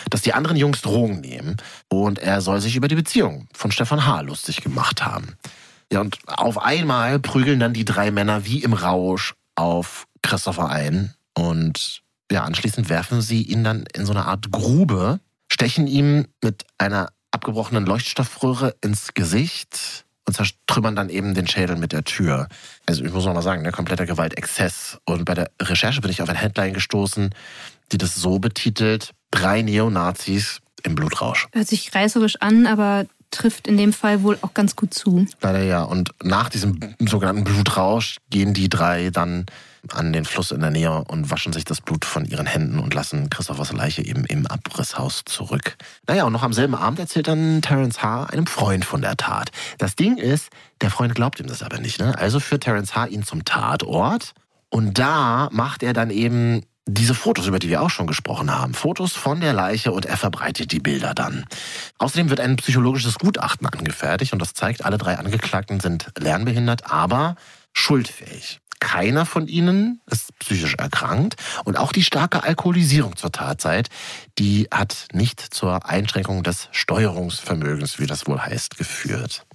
[0.10, 4.08] dass die anderen Jungs Drogen nehmen und er soll sich über die Beziehung von Stefan
[4.08, 4.22] H.
[4.22, 5.38] lustig gemacht haben.
[5.94, 11.14] Ja, und auf einmal prügeln dann die drei Männer wie im Rausch auf Christopher ein
[11.38, 15.20] und ja, anschließend werfen sie ihn dann in so eine Art Grube,
[15.52, 21.92] stechen ihm mit einer abgebrochenen Leuchtstoffröhre ins Gesicht und zertrümmern dann eben den Schädel mit
[21.92, 22.48] der Tür.
[22.86, 24.98] Also ich muss noch mal sagen, ne, kompletter Gewaltexzess.
[25.06, 27.34] Und bei der Recherche bin ich auf ein Headline gestoßen,
[27.92, 31.48] die das so betitelt, drei Neonazis im Blutrausch.
[31.54, 35.28] Hört sich reißerisch an, aber trifft in dem Fall wohl auch ganz gut zu.
[35.42, 35.84] Leider ja.
[35.84, 39.46] Und nach diesem sogenannten Blutrausch gehen die drei dann
[39.94, 42.94] an den Fluss in der Nähe und waschen sich das Blut von ihren Händen und
[42.94, 45.78] lassen Christophers Leiche eben im Abrisshaus zurück.
[46.08, 48.26] Naja, und noch am selben Abend erzählt dann Terence H.
[48.26, 49.52] einem Freund von der Tat.
[49.78, 50.50] Das Ding ist,
[50.82, 52.00] der Freund glaubt ihm das aber nicht.
[52.00, 52.18] Ne?
[52.18, 53.08] Also führt Terence H.
[53.08, 54.34] ihn zum Tatort
[54.70, 58.74] und da macht er dann eben diese Fotos, über die wir auch schon gesprochen haben.
[58.74, 61.46] Fotos von der Leiche und er verbreitet die Bilder dann.
[61.98, 67.36] Außerdem wird ein psychologisches Gutachten angefertigt und das zeigt, alle drei Angeklagten sind lernbehindert, aber
[67.74, 68.60] schuldfähig.
[68.80, 73.90] Keiner von ihnen ist psychisch erkrankt und auch die starke Alkoholisierung zur Tatzeit,
[74.38, 79.46] die hat nicht zur Einschränkung des Steuerungsvermögens, wie das wohl heißt, geführt.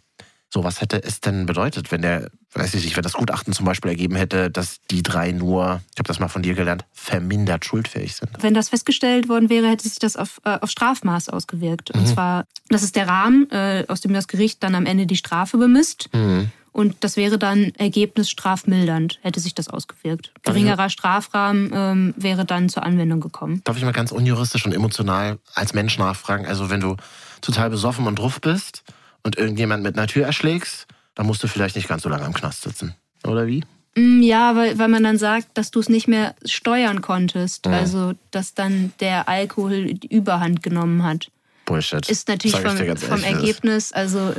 [0.52, 3.64] So, was hätte es denn bedeutet, wenn der, weiß ich nicht, wenn das Gutachten zum
[3.64, 7.64] Beispiel ergeben hätte, dass die drei nur, ich habe das mal von dir gelernt, vermindert
[7.64, 8.30] schuldfähig sind?
[8.40, 11.94] Wenn das festgestellt worden wäre, hätte sich das auf, äh, auf Strafmaß ausgewirkt.
[11.94, 12.00] Mhm.
[12.00, 15.16] Und zwar, das ist der Rahmen, äh, aus dem das Gericht dann am Ende die
[15.16, 16.09] Strafe bemisst.
[16.12, 16.50] Mhm.
[16.72, 20.33] Und das wäre dann Ergebnis strafmildernd, hätte sich das ausgewirkt.
[20.42, 23.61] Geringerer Strafrahmen ähm, wäre dann zur Anwendung gekommen.
[23.64, 26.46] Darf ich mal ganz unjuristisch und emotional als Mensch nachfragen?
[26.46, 26.96] Also wenn du
[27.40, 28.85] total besoffen und drauf bist
[29.22, 32.33] und irgendjemand mit einer Tür erschlägst, dann musst du vielleicht nicht ganz so lange im
[32.33, 32.94] Knast sitzen.
[33.24, 33.64] Oder wie?
[33.96, 37.66] Mm, ja, weil, weil man dann sagt, dass du es nicht mehr steuern konntest.
[37.66, 37.72] Ja.
[37.72, 41.30] Also, dass dann der Alkohol die Überhand genommen hat.
[41.70, 42.09] Bullshit.
[42.09, 44.35] Ist natürlich vom, vom Ergebnis, also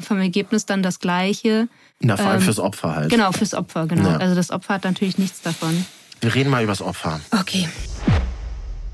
[0.00, 1.68] vom Ergebnis dann das Gleiche.
[2.00, 3.10] Na, vor allem ähm, fürs Opfer halt.
[3.10, 4.10] Genau, fürs Opfer, genau.
[4.10, 4.16] Ja.
[4.18, 5.84] Also das Opfer hat natürlich nichts davon.
[6.20, 7.20] Wir reden mal über das Opfer.
[7.32, 7.68] Okay.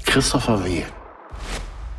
[0.05, 0.83] Christopher W.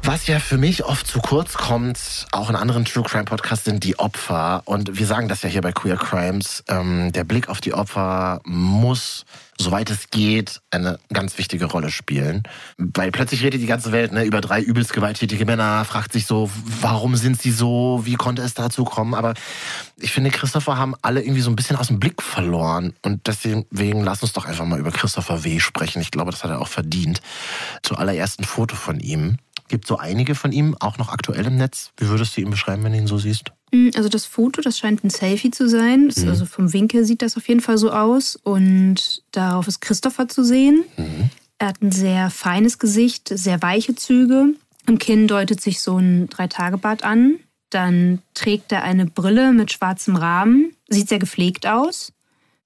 [0.05, 3.85] Was ja für mich oft zu kurz kommt, auch in anderen True Crime Podcasts, sind
[3.85, 4.61] die Opfer.
[4.65, 6.61] Und wir sagen das ja hier bei Queer Crimes.
[6.67, 9.23] Ähm, der Blick auf die Opfer muss,
[9.57, 12.43] soweit es geht, eine ganz wichtige Rolle spielen.
[12.77, 16.51] Weil plötzlich redet die ganze Welt ne, über drei übelst gewalttätige Männer, fragt sich so,
[16.81, 19.13] warum sind sie so, wie konnte es dazu kommen?
[19.13, 19.35] Aber
[19.95, 22.93] ich finde, Christopher haben alle irgendwie so ein bisschen aus dem Blick verloren.
[23.03, 25.61] Und deswegen lass uns doch einfach mal über Christopher W.
[25.61, 26.01] sprechen.
[26.01, 27.21] Ich glaube, das hat er auch verdient.
[27.83, 31.91] Zuallererst ein Foto von ihm gibt so einige von ihm, auch noch aktuell im Netz.
[31.97, 33.51] Wie würdest du ihn beschreiben, wenn du ihn so siehst?
[33.71, 36.11] Mm, also das Foto, das scheint ein Selfie zu sein.
[36.15, 36.29] Mhm.
[36.29, 38.35] Also vom Winkel sieht das auf jeden Fall so aus.
[38.35, 40.83] Und darauf ist Christopher zu sehen.
[40.97, 41.29] Mhm.
[41.59, 44.53] Er hat ein sehr feines Gesicht, sehr weiche Züge.
[44.85, 47.39] Am Kinn deutet sich so ein Dreitagebart an.
[47.69, 50.75] Dann trägt er eine Brille mit schwarzem Rahmen.
[50.89, 52.13] Sieht sehr gepflegt aus.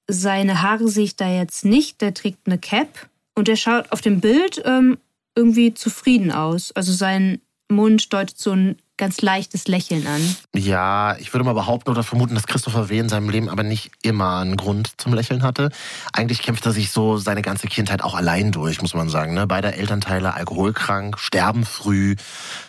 [0.07, 2.01] Seine Haare sehe ich da jetzt nicht.
[2.01, 3.07] Der trägt eine Cap.
[3.36, 4.97] Und er schaut auf dem Bild ähm,
[5.38, 6.71] irgendwie zufrieden aus.
[6.73, 10.36] Also sein Mund deutet so ein ganz leichtes Lächeln an.
[10.56, 12.97] Ja, ich würde mal behaupten oder vermuten, dass Christopher W.
[12.97, 15.69] in seinem Leben aber nicht immer einen Grund zum Lächeln hatte.
[16.13, 19.36] Eigentlich kämpft er sich so seine ganze Kindheit auch allein durch, muss man sagen.
[19.36, 19.45] Ne?
[19.45, 22.15] Beide Elternteile alkoholkrank, sterben früh,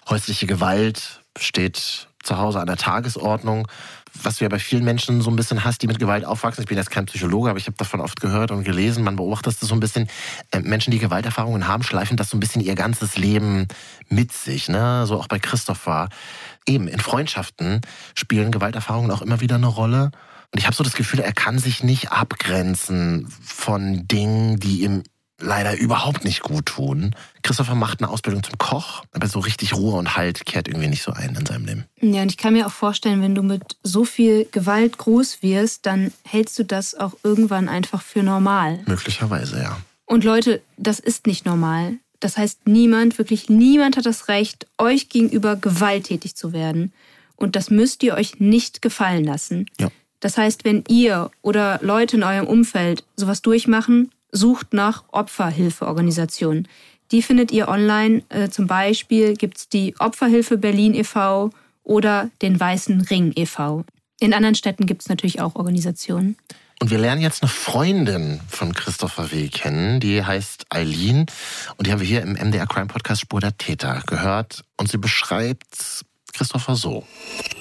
[0.09, 3.67] häusliche Gewalt steht zu Hause an der Tagesordnung
[4.23, 6.63] was du ja bei vielen Menschen so ein bisschen hast, die mit Gewalt aufwachsen.
[6.63, 9.05] Ich bin jetzt kein Psychologe, aber ich habe davon oft gehört und gelesen.
[9.05, 10.09] Man beobachtet das so ein bisschen.
[10.51, 13.69] Äh, Menschen, die Gewalterfahrungen haben, schleifen das so ein bisschen ihr ganzes Leben
[14.09, 14.69] mit sich.
[14.69, 15.07] Ne?
[15.07, 16.09] So auch bei Christopher.
[16.67, 17.81] Eben in Freundschaften
[18.15, 20.11] spielen Gewalterfahrungen auch immer wieder eine Rolle.
[20.53, 25.03] Und ich habe so das Gefühl, er kann sich nicht abgrenzen von Dingen, die ihm
[25.41, 27.15] leider überhaupt nicht gut tun.
[27.43, 31.03] Christopher macht eine Ausbildung zum Koch, aber so richtig Ruhe und Halt kehrt irgendwie nicht
[31.03, 31.85] so ein in seinem Leben.
[32.01, 35.87] Ja, und ich kann mir auch vorstellen, wenn du mit so viel Gewalt groß wirst,
[35.87, 38.81] dann hältst du das auch irgendwann einfach für normal.
[38.87, 39.79] Möglicherweise, ja.
[40.07, 41.95] Und Leute, das ist nicht normal.
[42.21, 46.93] Das heißt, niemand, wirklich niemand hat das Recht, euch gegenüber gewalttätig zu werden.
[47.37, 49.67] Und das müsst ihr euch nicht gefallen lassen.
[49.79, 49.89] Ja.
[50.19, 56.69] Das heißt, wenn ihr oder Leute in eurem Umfeld sowas durchmachen, sucht nach Opferhilfeorganisationen.
[57.11, 58.23] Die findet ihr online.
[58.29, 61.51] Äh, zum Beispiel gibt es die Opferhilfe Berlin e.V.
[61.83, 63.85] oder den Weißen Ring e.V.
[64.21, 66.37] In anderen Städten gibt es natürlich auch Organisationen.
[66.81, 69.49] Und wir lernen jetzt eine Freundin von Christopher W.
[69.49, 71.27] kennen, die heißt Eileen.
[71.77, 74.63] Und die haben wir hier im MDR Crime Podcast Spur der Täter gehört.
[74.77, 77.05] Und sie beschreibt Christopher so.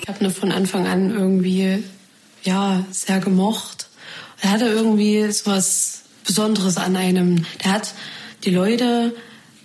[0.01, 1.84] Ich habe nur von Anfang an irgendwie,
[2.43, 3.89] ja, sehr gemocht.
[4.41, 5.96] Er hatte irgendwie so was
[6.28, 7.46] Besonderes an einem.
[7.63, 7.96] Der hat
[8.44, 9.16] die Leute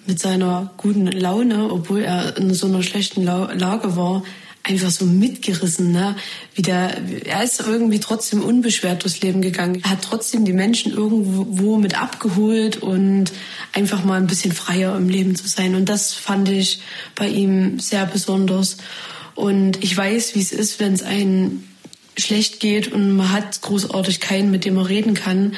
[0.07, 4.23] mit seiner guten Laune, obwohl er in so einer schlechten Lage war,
[4.65, 6.15] einfach so mitgerissen, ne?
[6.55, 9.81] Wie der, er ist irgendwie trotzdem unbeschwert durchs Leben gegangen.
[9.83, 13.33] Er hat trotzdem die Menschen irgendwo mit abgeholt und
[13.73, 15.75] einfach mal ein bisschen freier im Leben zu sein.
[15.75, 16.81] Und das fand ich
[17.17, 18.77] bei ihm sehr besonders.
[19.35, 21.69] Und ich weiß, wie es ist, wenn es einen
[22.17, 25.55] schlecht geht und man hat großartig keinen, mit dem man reden kann,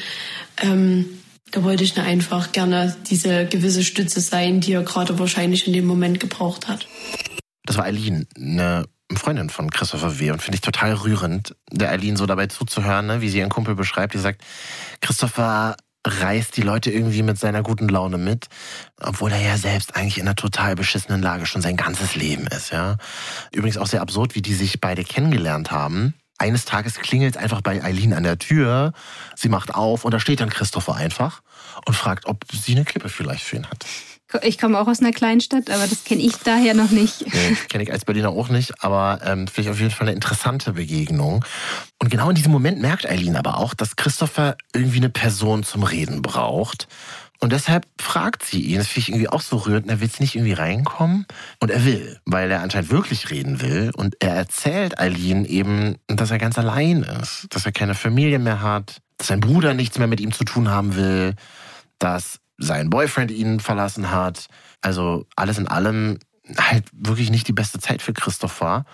[0.59, 1.07] ähm,
[1.51, 5.87] da wollte ich einfach gerne diese gewisse Stütze sein, die er gerade wahrscheinlich in dem
[5.87, 6.89] Moment gebraucht hat.
[7.65, 10.31] Das war Eileen, eine Freundin von Christopher W.
[10.33, 13.75] und finde ich total rührend, der Eileen so dabei zuzuhören, ne, wie sie ihren Kumpel
[13.75, 14.15] beschreibt.
[14.15, 14.43] Die sagt,
[15.01, 18.49] Christopher reißt die Leute irgendwie mit seiner guten Laune mit,
[19.01, 22.73] obwohl er ja selbst eigentlich in einer total beschissenen Lage schon sein ganzes Leben ist,
[22.73, 22.99] ja.
[23.53, 26.15] Übrigens auch sehr absurd, wie die sich beide kennengelernt haben.
[26.39, 28.93] Eines Tages klingelt einfach bei Eileen an der Tür,
[29.37, 31.43] sie macht auf und da steht dann Christopher einfach
[31.87, 33.85] und fragt, ob sie eine Kippe vielleicht für ihn hat.
[34.43, 37.25] Ich komme auch aus einer Kleinstadt, aber das kenne ich daher noch nicht.
[37.33, 40.15] Nee, kenne ich als Berliner auch nicht, aber ähm, finde ich auf jeden Fall eine
[40.15, 41.45] interessante Begegnung.
[42.01, 45.85] Und genau in diesem Moment merkt Eileen aber auch, dass Christopher irgendwie eine Person zum
[45.85, 46.89] Reden braucht.
[47.45, 50.19] Und deshalb fragt sie ihn, das finde ich irgendwie auch so rührend, er will jetzt
[50.19, 51.27] nicht irgendwie reinkommen.
[51.61, 53.91] Und er will, weil er anscheinend wirklich reden will.
[53.95, 58.63] Und er erzählt Eileen eben, dass er ganz allein ist, dass er keine Familie mehr
[58.63, 61.35] hat, dass sein Bruder nichts mehr mit ihm zu tun haben will,
[61.99, 64.47] dass sein Boyfriend ihn verlassen hat.
[64.81, 66.21] Also alles in allem
[66.57, 68.87] halt wirklich nicht die beste Zeit für Christopher.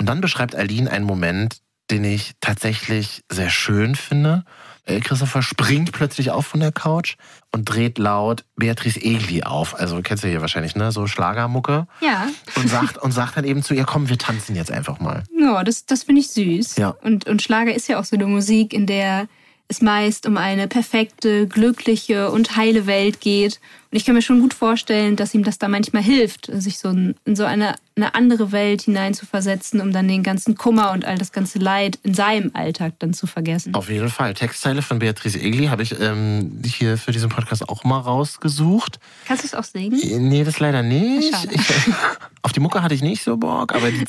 [0.00, 1.58] Und dann beschreibt Aline einen Moment,
[1.90, 4.44] den ich tatsächlich sehr schön finde.
[4.88, 7.16] Äh, Christopher springt plötzlich auf von der Couch
[7.52, 9.78] und dreht laut Beatrice Egli auf.
[9.78, 10.92] Also kennst du hier wahrscheinlich, ne?
[10.92, 11.86] So Schlagermucke.
[12.00, 12.28] Ja.
[12.56, 15.22] Und sagt, und sagt dann eben zu ihr, komm, wir tanzen jetzt einfach mal.
[15.38, 16.76] Ja, das, das finde ich süß.
[16.76, 16.96] Ja.
[17.02, 19.28] Und, und Schlager ist ja auch so eine Musik, in der
[19.70, 23.60] es meist um eine perfekte, glückliche und heile Welt geht.
[23.90, 26.90] Und ich kann mir schon gut vorstellen, dass ihm das da manchmal hilft, sich so
[26.90, 31.32] in so eine, eine andere Welt hineinzuversetzen, um dann den ganzen Kummer und all das
[31.32, 33.74] ganze Leid in seinem Alltag dann zu vergessen.
[33.74, 34.34] Auf jeden Fall.
[34.34, 39.00] Textteile von Beatrice Egli habe ich ähm, hier für diesen Podcast auch mal rausgesucht.
[39.26, 40.28] Kannst du es auch singen?
[40.28, 41.34] Nee, das leider nicht.
[41.50, 41.60] Ich,
[42.42, 44.04] auf die Mucke hatte ich nicht so Bock, aber die,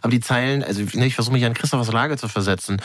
[0.00, 2.80] aber die Zeilen, also ich versuche mich an Christophers Lage zu versetzen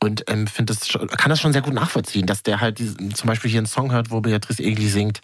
[0.00, 3.28] und ähm, finde das kann das schon sehr gut nachvollziehen, dass der halt diesen, zum
[3.28, 5.20] Beispiel hier einen Song hört, wo Beatrice Egli singt.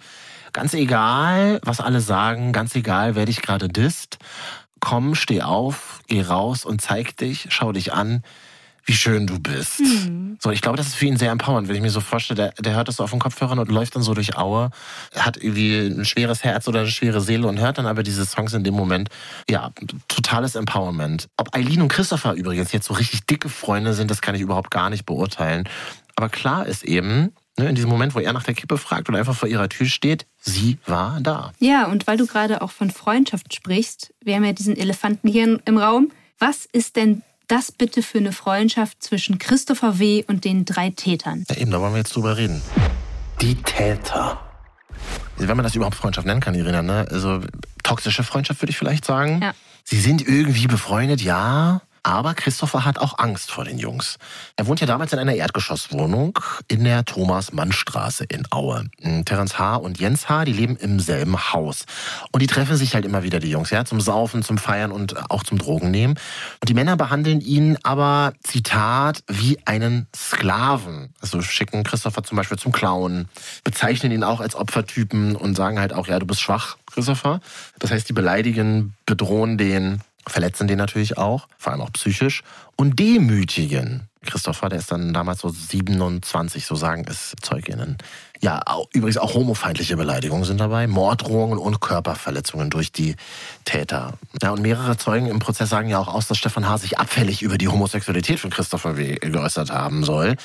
[0.53, 4.19] Ganz egal, was alle sagen, ganz egal, wer dich gerade disst.
[4.81, 8.23] Komm, steh auf, geh raus und zeig dich, schau dich an,
[8.89, 9.83] wie schön du bist.
[10.41, 12.63] So, ich glaube, das ist für ihn sehr empowernd, wenn ich mir so vorstelle, der,
[12.63, 14.71] der hört das so auf den Kopfhörern und läuft dann so durch Aue,
[15.15, 18.55] hat irgendwie ein schweres Herz oder eine schwere Seele und hört dann aber diese Songs
[18.55, 19.11] in dem Moment.
[19.51, 19.73] Ja,
[20.09, 21.29] totales Empowerment.
[21.37, 24.71] Ob Eileen und Christopher übrigens jetzt so richtig dicke Freunde sind, das kann ich überhaupt
[24.71, 25.69] gar nicht beurteilen.
[26.17, 27.35] Aber klar ist eben,
[27.67, 30.27] in diesem Moment, wo er nach der Kippe fragt und einfach vor ihrer Tür steht,
[30.41, 31.53] sie war da.
[31.59, 35.61] Ja, und weil du gerade auch von Freundschaft sprichst, wir haben ja diesen Elefanten hier
[35.65, 36.11] im Raum.
[36.39, 40.25] Was ist denn das bitte für eine Freundschaft zwischen Christopher W.
[40.29, 41.45] und den drei Tätern?
[41.49, 42.63] Ja, eben, da wollen wir jetzt drüber reden.
[43.41, 44.41] Die Täter.
[45.37, 47.07] Wenn man das überhaupt Freundschaft nennen kann, Irina, ne?
[47.11, 47.41] Also
[47.83, 49.41] toxische Freundschaft würde ich vielleicht sagen.
[49.43, 49.55] Ja.
[49.85, 51.81] Sie sind irgendwie befreundet, ja.
[52.09, 54.17] Aber Christopher hat auch Angst vor den Jungs.
[54.57, 58.87] Er wohnt ja damals in einer Erdgeschosswohnung in der Thomas-Mann-Straße in Aue.
[59.03, 59.77] Mm, Terence H.
[59.77, 61.85] und Jens H., die leben im selben Haus.
[62.33, 65.31] Und die treffen sich halt immer wieder, die Jungs, ja, zum Saufen, zum Feiern und
[65.31, 66.19] auch zum Drogennehmen.
[66.63, 71.13] Und die Männer behandeln ihn aber, Zitat, wie einen Sklaven.
[71.21, 73.29] Also schicken Christopher zum Beispiel zum Clown,
[73.65, 77.41] bezeichnen ihn auch als Opfertypen und sagen halt auch, ja, du bist schwach, Christopher.
[77.79, 82.43] Das heißt, die beleidigen, bedrohen den, verletzen den natürlich auch, vor allem auch psychisch,
[82.77, 84.03] und demütigen.
[84.27, 87.97] Christopher, der ist dann damals so 27, so sagen es Zeuginnen.
[88.41, 93.17] Ja, au- übrigens auch homofeindliche Beleidigungen sind dabei, Morddrohungen und Körperverletzungen durch die
[93.65, 94.15] Täter.
[94.43, 96.79] Ja, und mehrere Zeugen im Prozess sagen ja auch aus, dass Stefan H.
[96.79, 99.15] sich abfällig über die Homosexualität von Christopher W.
[99.17, 100.37] geäußert haben soll.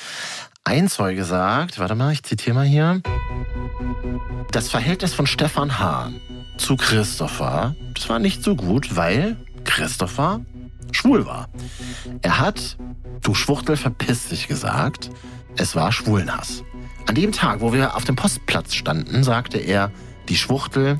[0.64, 3.02] Ein Zeuge sagt, warte mal, ich zitiere mal hier.
[4.50, 6.10] Das Verhältnis von Stefan H.
[6.56, 10.40] zu Christopher, das war nicht so gut, weil Christopher
[10.92, 11.48] schwul war.
[12.22, 12.76] Er hat,
[13.22, 15.10] du Schwuchtel, verpiss dich gesagt.
[15.56, 16.62] Es war Schwulenhass.
[17.06, 19.90] An dem Tag, wo wir auf dem Postplatz standen, sagte er,
[20.28, 20.98] die Schwuchtel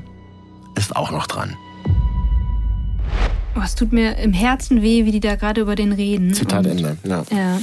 [0.75, 1.55] ist auch noch dran.
[3.55, 6.33] Oh, es tut mir im Herzen weh, wie die da gerade über den reden.
[6.33, 6.97] Zitat Ende.
[7.03, 7.23] Ja.
[7.31, 7.59] Ja.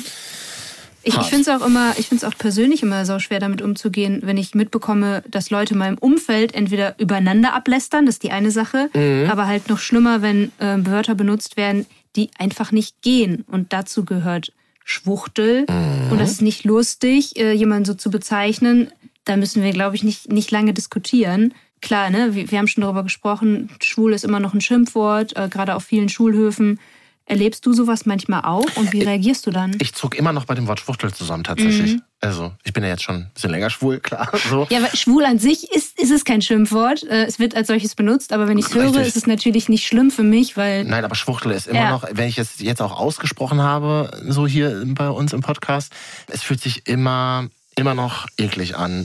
[1.05, 3.61] Ich, ich finde es auch immer, ich finde es auch persönlich immer so schwer damit
[3.61, 8.31] umzugehen, wenn ich mitbekomme, dass Leute in meinem Umfeld entweder übereinander ablästern, das ist die
[8.31, 8.89] eine Sache,
[9.29, 13.45] aber halt noch schlimmer, wenn äh, Wörter benutzt werden, die einfach nicht gehen.
[13.51, 14.53] Und dazu gehört
[14.85, 15.67] Schwuchtel.
[16.11, 18.91] Und das ist nicht lustig, äh, jemanden so zu bezeichnen.
[19.25, 21.55] Da müssen wir, glaube ich, nicht, nicht lange diskutieren.
[21.81, 25.49] Klar, ne, wir, wir haben schon darüber gesprochen, schwul ist immer noch ein Schimpfwort, äh,
[25.49, 26.79] gerade auf vielen Schulhöfen
[27.25, 29.77] Erlebst du sowas manchmal auch und wie reagierst du dann?
[29.81, 31.95] Ich zuck immer noch bei dem Wort Schwuchtel zusammen tatsächlich.
[31.95, 32.03] Mhm.
[32.21, 34.31] Also, ich bin ja jetzt schon ein bisschen länger schwul, klar.
[34.51, 34.67] So.
[34.71, 37.05] Ja, aber schwul an sich ist, ist es kein Schimpfwort.
[37.05, 39.87] Äh, es wird als solches benutzt, aber wenn ich es höre, ist es natürlich nicht
[39.87, 40.85] schlimm für mich, weil.
[40.85, 41.91] Nein, aber Schwuchtel ist immer ja.
[41.91, 45.93] noch, wenn ich es jetzt auch ausgesprochen habe, so hier bei uns im Podcast,
[46.29, 49.05] es fühlt sich immer, immer noch eklig an.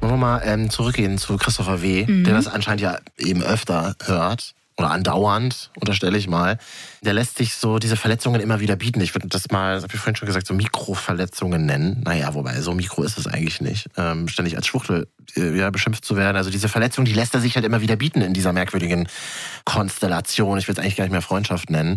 [0.00, 2.24] Wollen wir mal ähm, zurückgehen zu Christopher W., mhm.
[2.24, 6.58] der das anscheinend ja eben öfter hört oder andauernd, unterstelle ich mal,
[7.02, 9.00] der lässt sich so diese Verletzungen immer wieder bieten.
[9.00, 12.02] Ich würde das mal, das habe ich vorhin schon gesagt, so Mikroverletzungen nennen.
[12.04, 13.88] Naja, wobei, so mikro ist es eigentlich nicht.
[13.96, 15.06] Ähm, ständig als Schwuchtel
[15.36, 16.36] äh, ja, beschimpft zu werden.
[16.36, 19.08] Also diese Verletzung, die lässt er sich halt immer wieder bieten in dieser merkwürdigen
[19.64, 20.58] Konstellation.
[20.58, 21.96] Ich will es eigentlich gar nicht mehr Freundschaft nennen.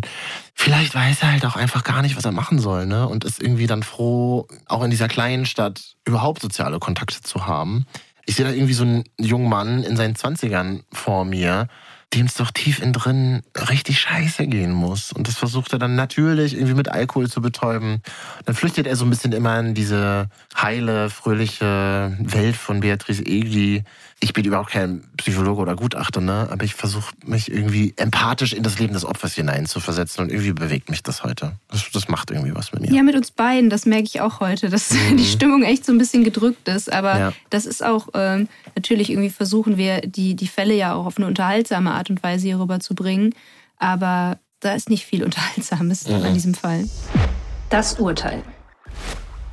[0.54, 3.08] Vielleicht weiß er halt auch einfach gar nicht, was er machen soll, ne?
[3.08, 7.86] Und ist irgendwie dann froh, auch in dieser kleinen Stadt überhaupt soziale Kontakte zu haben.
[8.24, 11.66] Ich sehe da irgendwie so einen jungen Mann in seinen Zwanzigern vor mir,
[12.14, 15.12] dem es doch tief in drin richtig scheiße gehen muss.
[15.12, 18.02] Und das versucht er dann natürlich irgendwie mit Alkohol zu betäuben.
[18.46, 23.84] Dann flüchtet er so ein bisschen immer in diese heile, fröhliche Welt von Beatrice Egli.
[24.20, 26.48] Ich bin überhaupt kein Psychologe oder Gutachter, ne?
[26.50, 30.90] aber ich versuche mich irgendwie empathisch in das Leben des Opfers hineinzuversetzen und irgendwie bewegt
[30.90, 31.52] mich das heute.
[31.68, 32.92] Das, das macht irgendwie was mit mir.
[32.92, 35.18] Ja, mit uns beiden, das merke ich auch heute, dass mhm.
[35.18, 36.92] die Stimmung echt so ein bisschen gedrückt ist.
[36.92, 37.32] Aber ja.
[37.50, 41.26] das ist auch, ähm, natürlich irgendwie versuchen wir die, die Fälle ja auch auf eine
[41.26, 43.34] unterhaltsame Art und Weise hier rüber zu bringen.
[43.76, 46.24] Aber da ist nicht viel Unterhaltsames mhm.
[46.24, 46.88] an diesem Fall.
[47.70, 48.42] Das Urteil.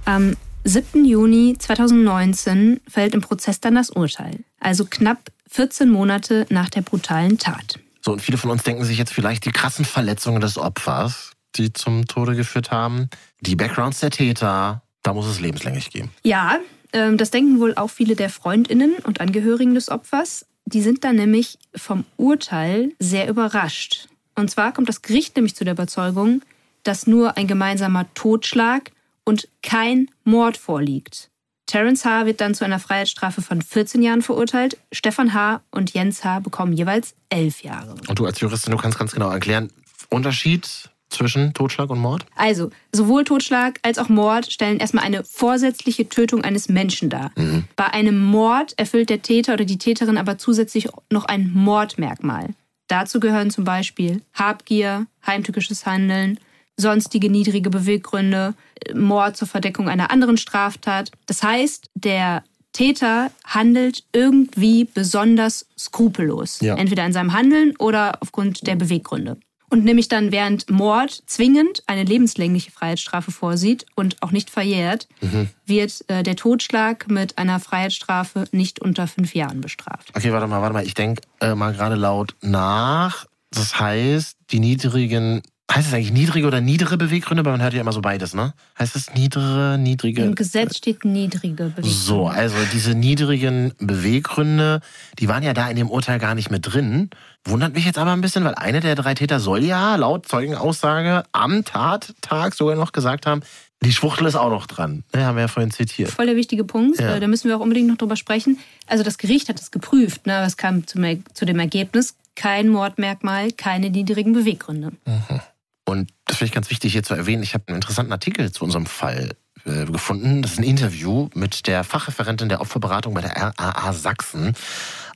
[0.06, 0.36] Am
[0.68, 1.06] 7.
[1.06, 4.44] Juni 2019 fällt im Prozess dann das Urteil.
[4.60, 7.80] Also knapp 14 Monate nach der brutalen Tat.
[8.02, 11.72] So, und viele von uns denken sich jetzt vielleicht die krassen Verletzungen des Opfers, die
[11.72, 13.10] zum Tode geführt haben,
[13.42, 16.10] die Backgrounds der Täter, da muss es lebenslänglich gehen.
[16.24, 16.58] Ja,
[16.94, 20.48] ähm, das denken wohl auch viele der Freundinnen und Angehörigen des Opfers.
[20.66, 24.08] Die sind dann nämlich vom Urteil sehr überrascht.
[24.34, 26.42] Und zwar kommt das Gericht nämlich zu der Überzeugung,
[26.82, 28.92] dass nur ein gemeinsamer Totschlag
[29.26, 31.30] und kein Mord vorliegt.
[31.66, 32.26] Terence H.
[32.26, 34.78] wird dann zu einer Freiheitsstrafe von 14 Jahren verurteilt.
[34.92, 35.62] Stefan H.
[35.72, 36.40] und Jens H.
[36.40, 37.96] bekommen jeweils 11 Jahre.
[38.08, 39.72] Und du als Juristin, du kannst ganz genau erklären,
[40.10, 42.26] Unterschied zwischen Totschlag und Mord?
[42.36, 47.32] Also, sowohl Totschlag als auch Mord stellen erstmal eine vorsätzliche Tötung eines Menschen dar.
[47.36, 47.66] Mhm.
[47.76, 52.50] Bei einem Mord erfüllt der Täter oder die Täterin aber zusätzlich noch ein Mordmerkmal.
[52.88, 56.40] Dazu gehören zum Beispiel Habgier, heimtückisches Handeln,
[56.78, 58.54] sonstige niedrige Beweggründe,
[58.94, 61.12] Mord zur Verdeckung einer anderen Straftat.
[61.26, 66.60] Das heißt, der Täter handelt irgendwie besonders skrupellos.
[66.60, 66.76] Ja.
[66.76, 69.38] Entweder in seinem Handeln oder aufgrund der Beweggründe.
[69.70, 75.50] Und nämlich dann während Mord zwingend eine lebenslängliche Freiheitsstrafe vorsieht und auch nicht verjährt, mhm.
[75.66, 80.12] wird äh, der Totschlag mit einer Freiheitsstrafe nicht unter fünf Jahren bestraft.
[80.16, 80.86] Okay, warte mal, warte mal.
[80.86, 83.26] Ich denke äh, mal gerade laut nach.
[83.52, 87.44] Das heißt, die niedrigen Heißt es eigentlich niedrige oder niedere Beweggründe?
[87.44, 88.54] Weil man hört ja immer so beides, ne?
[88.78, 90.22] Heißt es niedere, niedrige?
[90.22, 91.90] Im Gesetz steht niedrige Beweggründe.
[91.90, 94.82] So, also diese niedrigen Beweggründe,
[95.18, 97.10] die waren ja da in dem Urteil gar nicht mit drin.
[97.46, 101.24] Wundert mich jetzt aber ein bisschen, weil einer der drei Täter soll ja laut Zeugenaussage
[101.32, 103.42] am Tattag sogar noch gesagt haben,
[103.84, 105.04] die Schwuchtel ist auch noch dran.
[105.14, 106.10] Ja, haben wir ja vorhin zitiert.
[106.12, 107.00] Voll der wichtige Punkt.
[107.00, 107.16] Ja.
[107.16, 108.60] Äh, da müssen wir auch unbedingt noch drüber sprechen.
[108.88, 110.26] Also das Gericht hat es geprüft.
[110.28, 110.44] Ne?
[110.46, 114.92] Es kam zu dem Ergebnis, kein Mordmerkmal, keine niedrigen Beweggründe.
[115.06, 115.42] Mhm.
[115.86, 117.44] Und das finde ich ganz wichtig hier zu erwähnen.
[117.44, 120.42] Ich habe einen interessanten Artikel zu unserem Fall äh, gefunden.
[120.42, 124.54] Das ist ein Interview mit der Fachreferentin der Opferberatung bei der RAA Sachsen,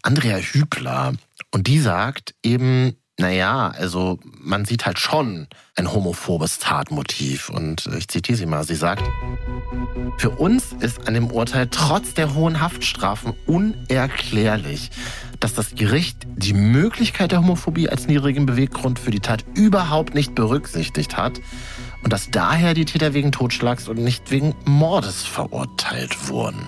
[0.04, 1.14] Andrea Hübler.
[1.52, 7.50] Und die sagt eben, naja, also man sieht halt schon ein homophobes Tatmotiv.
[7.50, 9.04] Und ich zitiere sie mal, sie sagt,
[10.18, 14.90] für uns ist an dem Urteil trotz der hohen Haftstrafen unerklärlich,
[15.42, 20.34] dass das Gericht die Möglichkeit der Homophobie als niedrigen Beweggrund für die Tat überhaupt nicht
[20.34, 21.42] berücksichtigt hat
[22.04, 26.66] und dass daher die Täter wegen Totschlags und nicht wegen Mordes verurteilt wurden.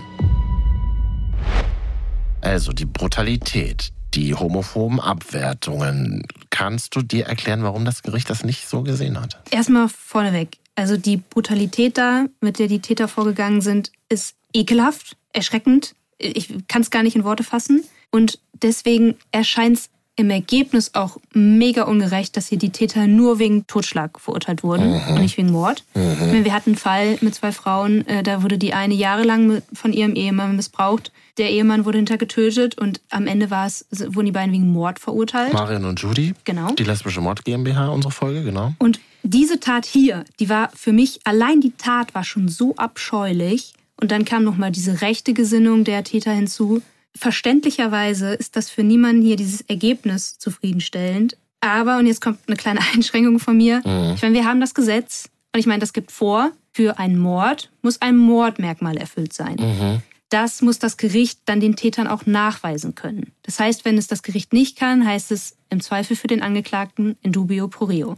[2.42, 6.24] Also die Brutalität, die homophoben Abwertungen.
[6.50, 9.42] Kannst du dir erklären, warum das Gericht das nicht so gesehen hat?
[9.52, 10.58] Erstmal vorneweg.
[10.76, 15.96] Also die Brutalität da, mit der die Täter vorgegangen sind, ist ekelhaft, erschreckend.
[16.18, 17.84] Ich kann es gar nicht in Worte fassen.
[18.12, 23.66] Und deswegen erscheint es im Ergebnis auch mega ungerecht, dass hier die Täter nur wegen
[23.68, 25.14] Totschlag verurteilt wurden mhm.
[25.14, 25.84] und nicht wegen Mord.
[25.96, 26.44] Mhm.
[26.44, 30.16] Wir hatten einen Fall mit zwei Frauen, äh, da wurde die eine jahrelang von ihrem
[30.16, 31.12] Ehemann missbraucht.
[31.38, 35.00] Der Ehemann wurde hinter getötet und am Ende war es, wurden die beiden wegen Mord
[35.00, 35.54] verurteilt.
[35.54, 36.34] Marion und Judy.
[36.44, 36.74] Genau.
[36.74, 38.74] Die lesbische Mord GmbH, unsere Folge, genau.
[38.80, 43.74] Und diese Tat hier, die war für mich, allein die Tat war schon so abscheulich.
[44.00, 46.82] Und dann kam nochmal diese rechte Gesinnung der Täter hinzu.
[47.16, 51.38] Verständlicherweise ist das für niemanden hier dieses Ergebnis zufriedenstellend.
[51.60, 53.82] Aber, und jetzt kommt eine kleine Einschränkung von mir.
[53.86, 54.14] Mhm.
[54.16, 57.70] Ich meine, wir haben das Gesetz und ich meine, das gibt vor, für einen Mord
[57.82, 59.56] muss ein Mordmerkmal erfüllt sein.
[59.60, 60.02] Mhm.
[60.30, 63.34] Das muss das Gericht dann den Tätern auch nachweisen können.
[63.44, 67.18] Das heißt, wenn es das Gericht nicht kann, heißt es im Zweifel für den Angeklagten
[67.22, 68.18] in dubio pro reo.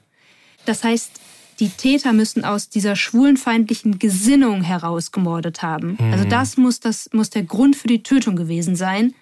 [0.66, 1.20] Das heißt,
[1.64, 5.98] die Täter müssen aus dieser schwulenfeindlichen Gesinnung heraus gemordet haben.
[5.98, 6.12] Mhm.
[6.12, 9.14] Also das muss, das muss der Grund für die Tötung gewesen sein.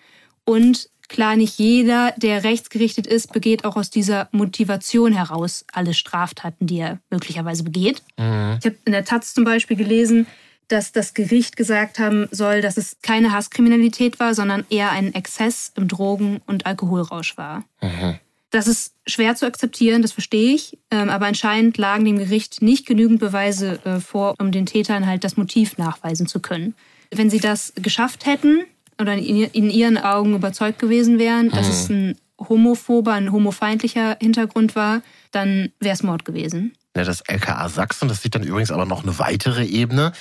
[0.43, 6.67] Und Klar, nicht jeder, der rechtsgerichtet ist, begeht auch aus dieser Motivation heraus alle Straftaten,
[6.67, 8.01] die er möglicherweise begeht.
[8.17, 8.57] Mhm.
[8.59, 10.25] Ich habe in der Taz zum Beispiel gelesen,
[10.69, 15.73] dass das Gericht gesagt haben soll, dass es keine Hasskriminalität war, sondern eher ein Exzess
[15.75, 17.65] im Drogen- und Alkoholrausch war.
[17.81, 18.19] Mhm.
[18.52, 20.78] Das ist schwer zu akzeptieren, das verstehe ich.
[20.91, 25.24] Ähm, aber anscheinend lagen dem Gericht nicht genügend Beweise äh, vor, um den Tätern halt
[25.24, 26.76] das Motiv nachweisen zu können.
[27.10, 28.66] Wenn sie das geschafft hätten,
[29.02, 35.02] oder in ihren Augen überzeugt gewesen wären, dass es ein homophober, ein homofeindlicher Hintergrund war,
[35.32, 36.74] dann wäre es Mord gewesen.
[36.93, 40.14] Das LKA Sachsen, das sieht dann übrigens aber noch eine weitere Ebene.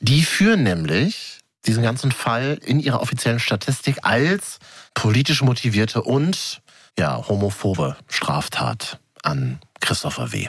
[0.00, 4.58] Die führen nämlich diesen ganzen Fall in ihrer offiziellen Statistik als
[4.94, 6.60] politisch motivierte und
[6.98, 10.48] ja, homophobe Straftat an Christopher W.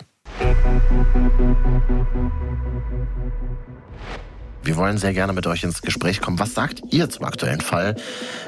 [4.64, 6.40] Wir wollen sehr gerne mit euch ins Gespräch kommen.
[6.40, 7.96] Was sagt ihr zum aktuellen Fall?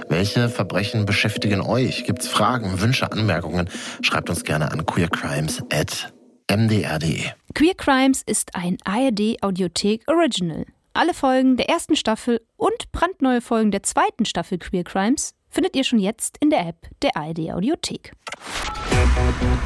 [0.09, 2.05] Welche Verbrechen beschäftigen euch?
[2.05, 3.69] Gibt es Fragen, Wünsche, Anmerkungen?
[4.01, 7.23] Schreibt uns gerne an queercrimes.mdr.de.
[7.53, 10.65] Queer Crimes ist ein ARD Audiothek Original.
[10.93, 15.83] Alle Folgen der ersten Staffel und brandneue Folgen der zweiten Staffel Queer Crimes findet ihr
[15.83, 18.13] schon jetzt in der App der ARD Audiothek.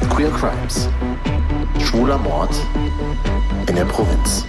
[0.08, 0.88] Queer Crimes.
[1.84, 2.48] Schwuler Mord
[3.68, 4.46] in der Provinz.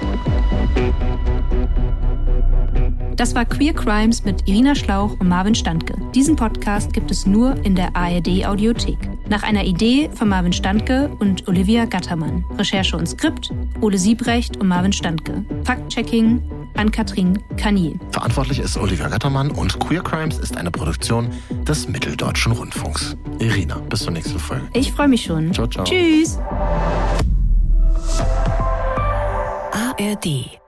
[3.16, 5.94] Das war Queer Crimes mit Irina Schlauch und Marvin Standke.
[6.16, 8.98] Diesen Podcast gibt es nur in der ARD Audiothek.
[9.30, 12.44] Nach einer Idee von Marvin Standke und Olivia Gattermann.
[12.58, 13.52] Recherche und Skript
[13.82, 15.46] Ole Siebrecht und Marvin Standke.
[15.64, 16.42] Fact-Checking
[16.76, 18.00] an Katrin Kaniel.
[18.12, 21.30] Verantwortlich ist Olivia Gattermann und Queer Crimes ist eine Produktion
[21.68, 23.16] des Mitteldeutschen Rundfunks.
[23.40, 24.68] Irina, bis zur nächsten Folge.
[24.74, 25.54] Ich freue mich schon.
[25.54, 25.86] Ciao, ciao.
[25.86, 26.40] Tschüss.
[29.72, 30.63] ARD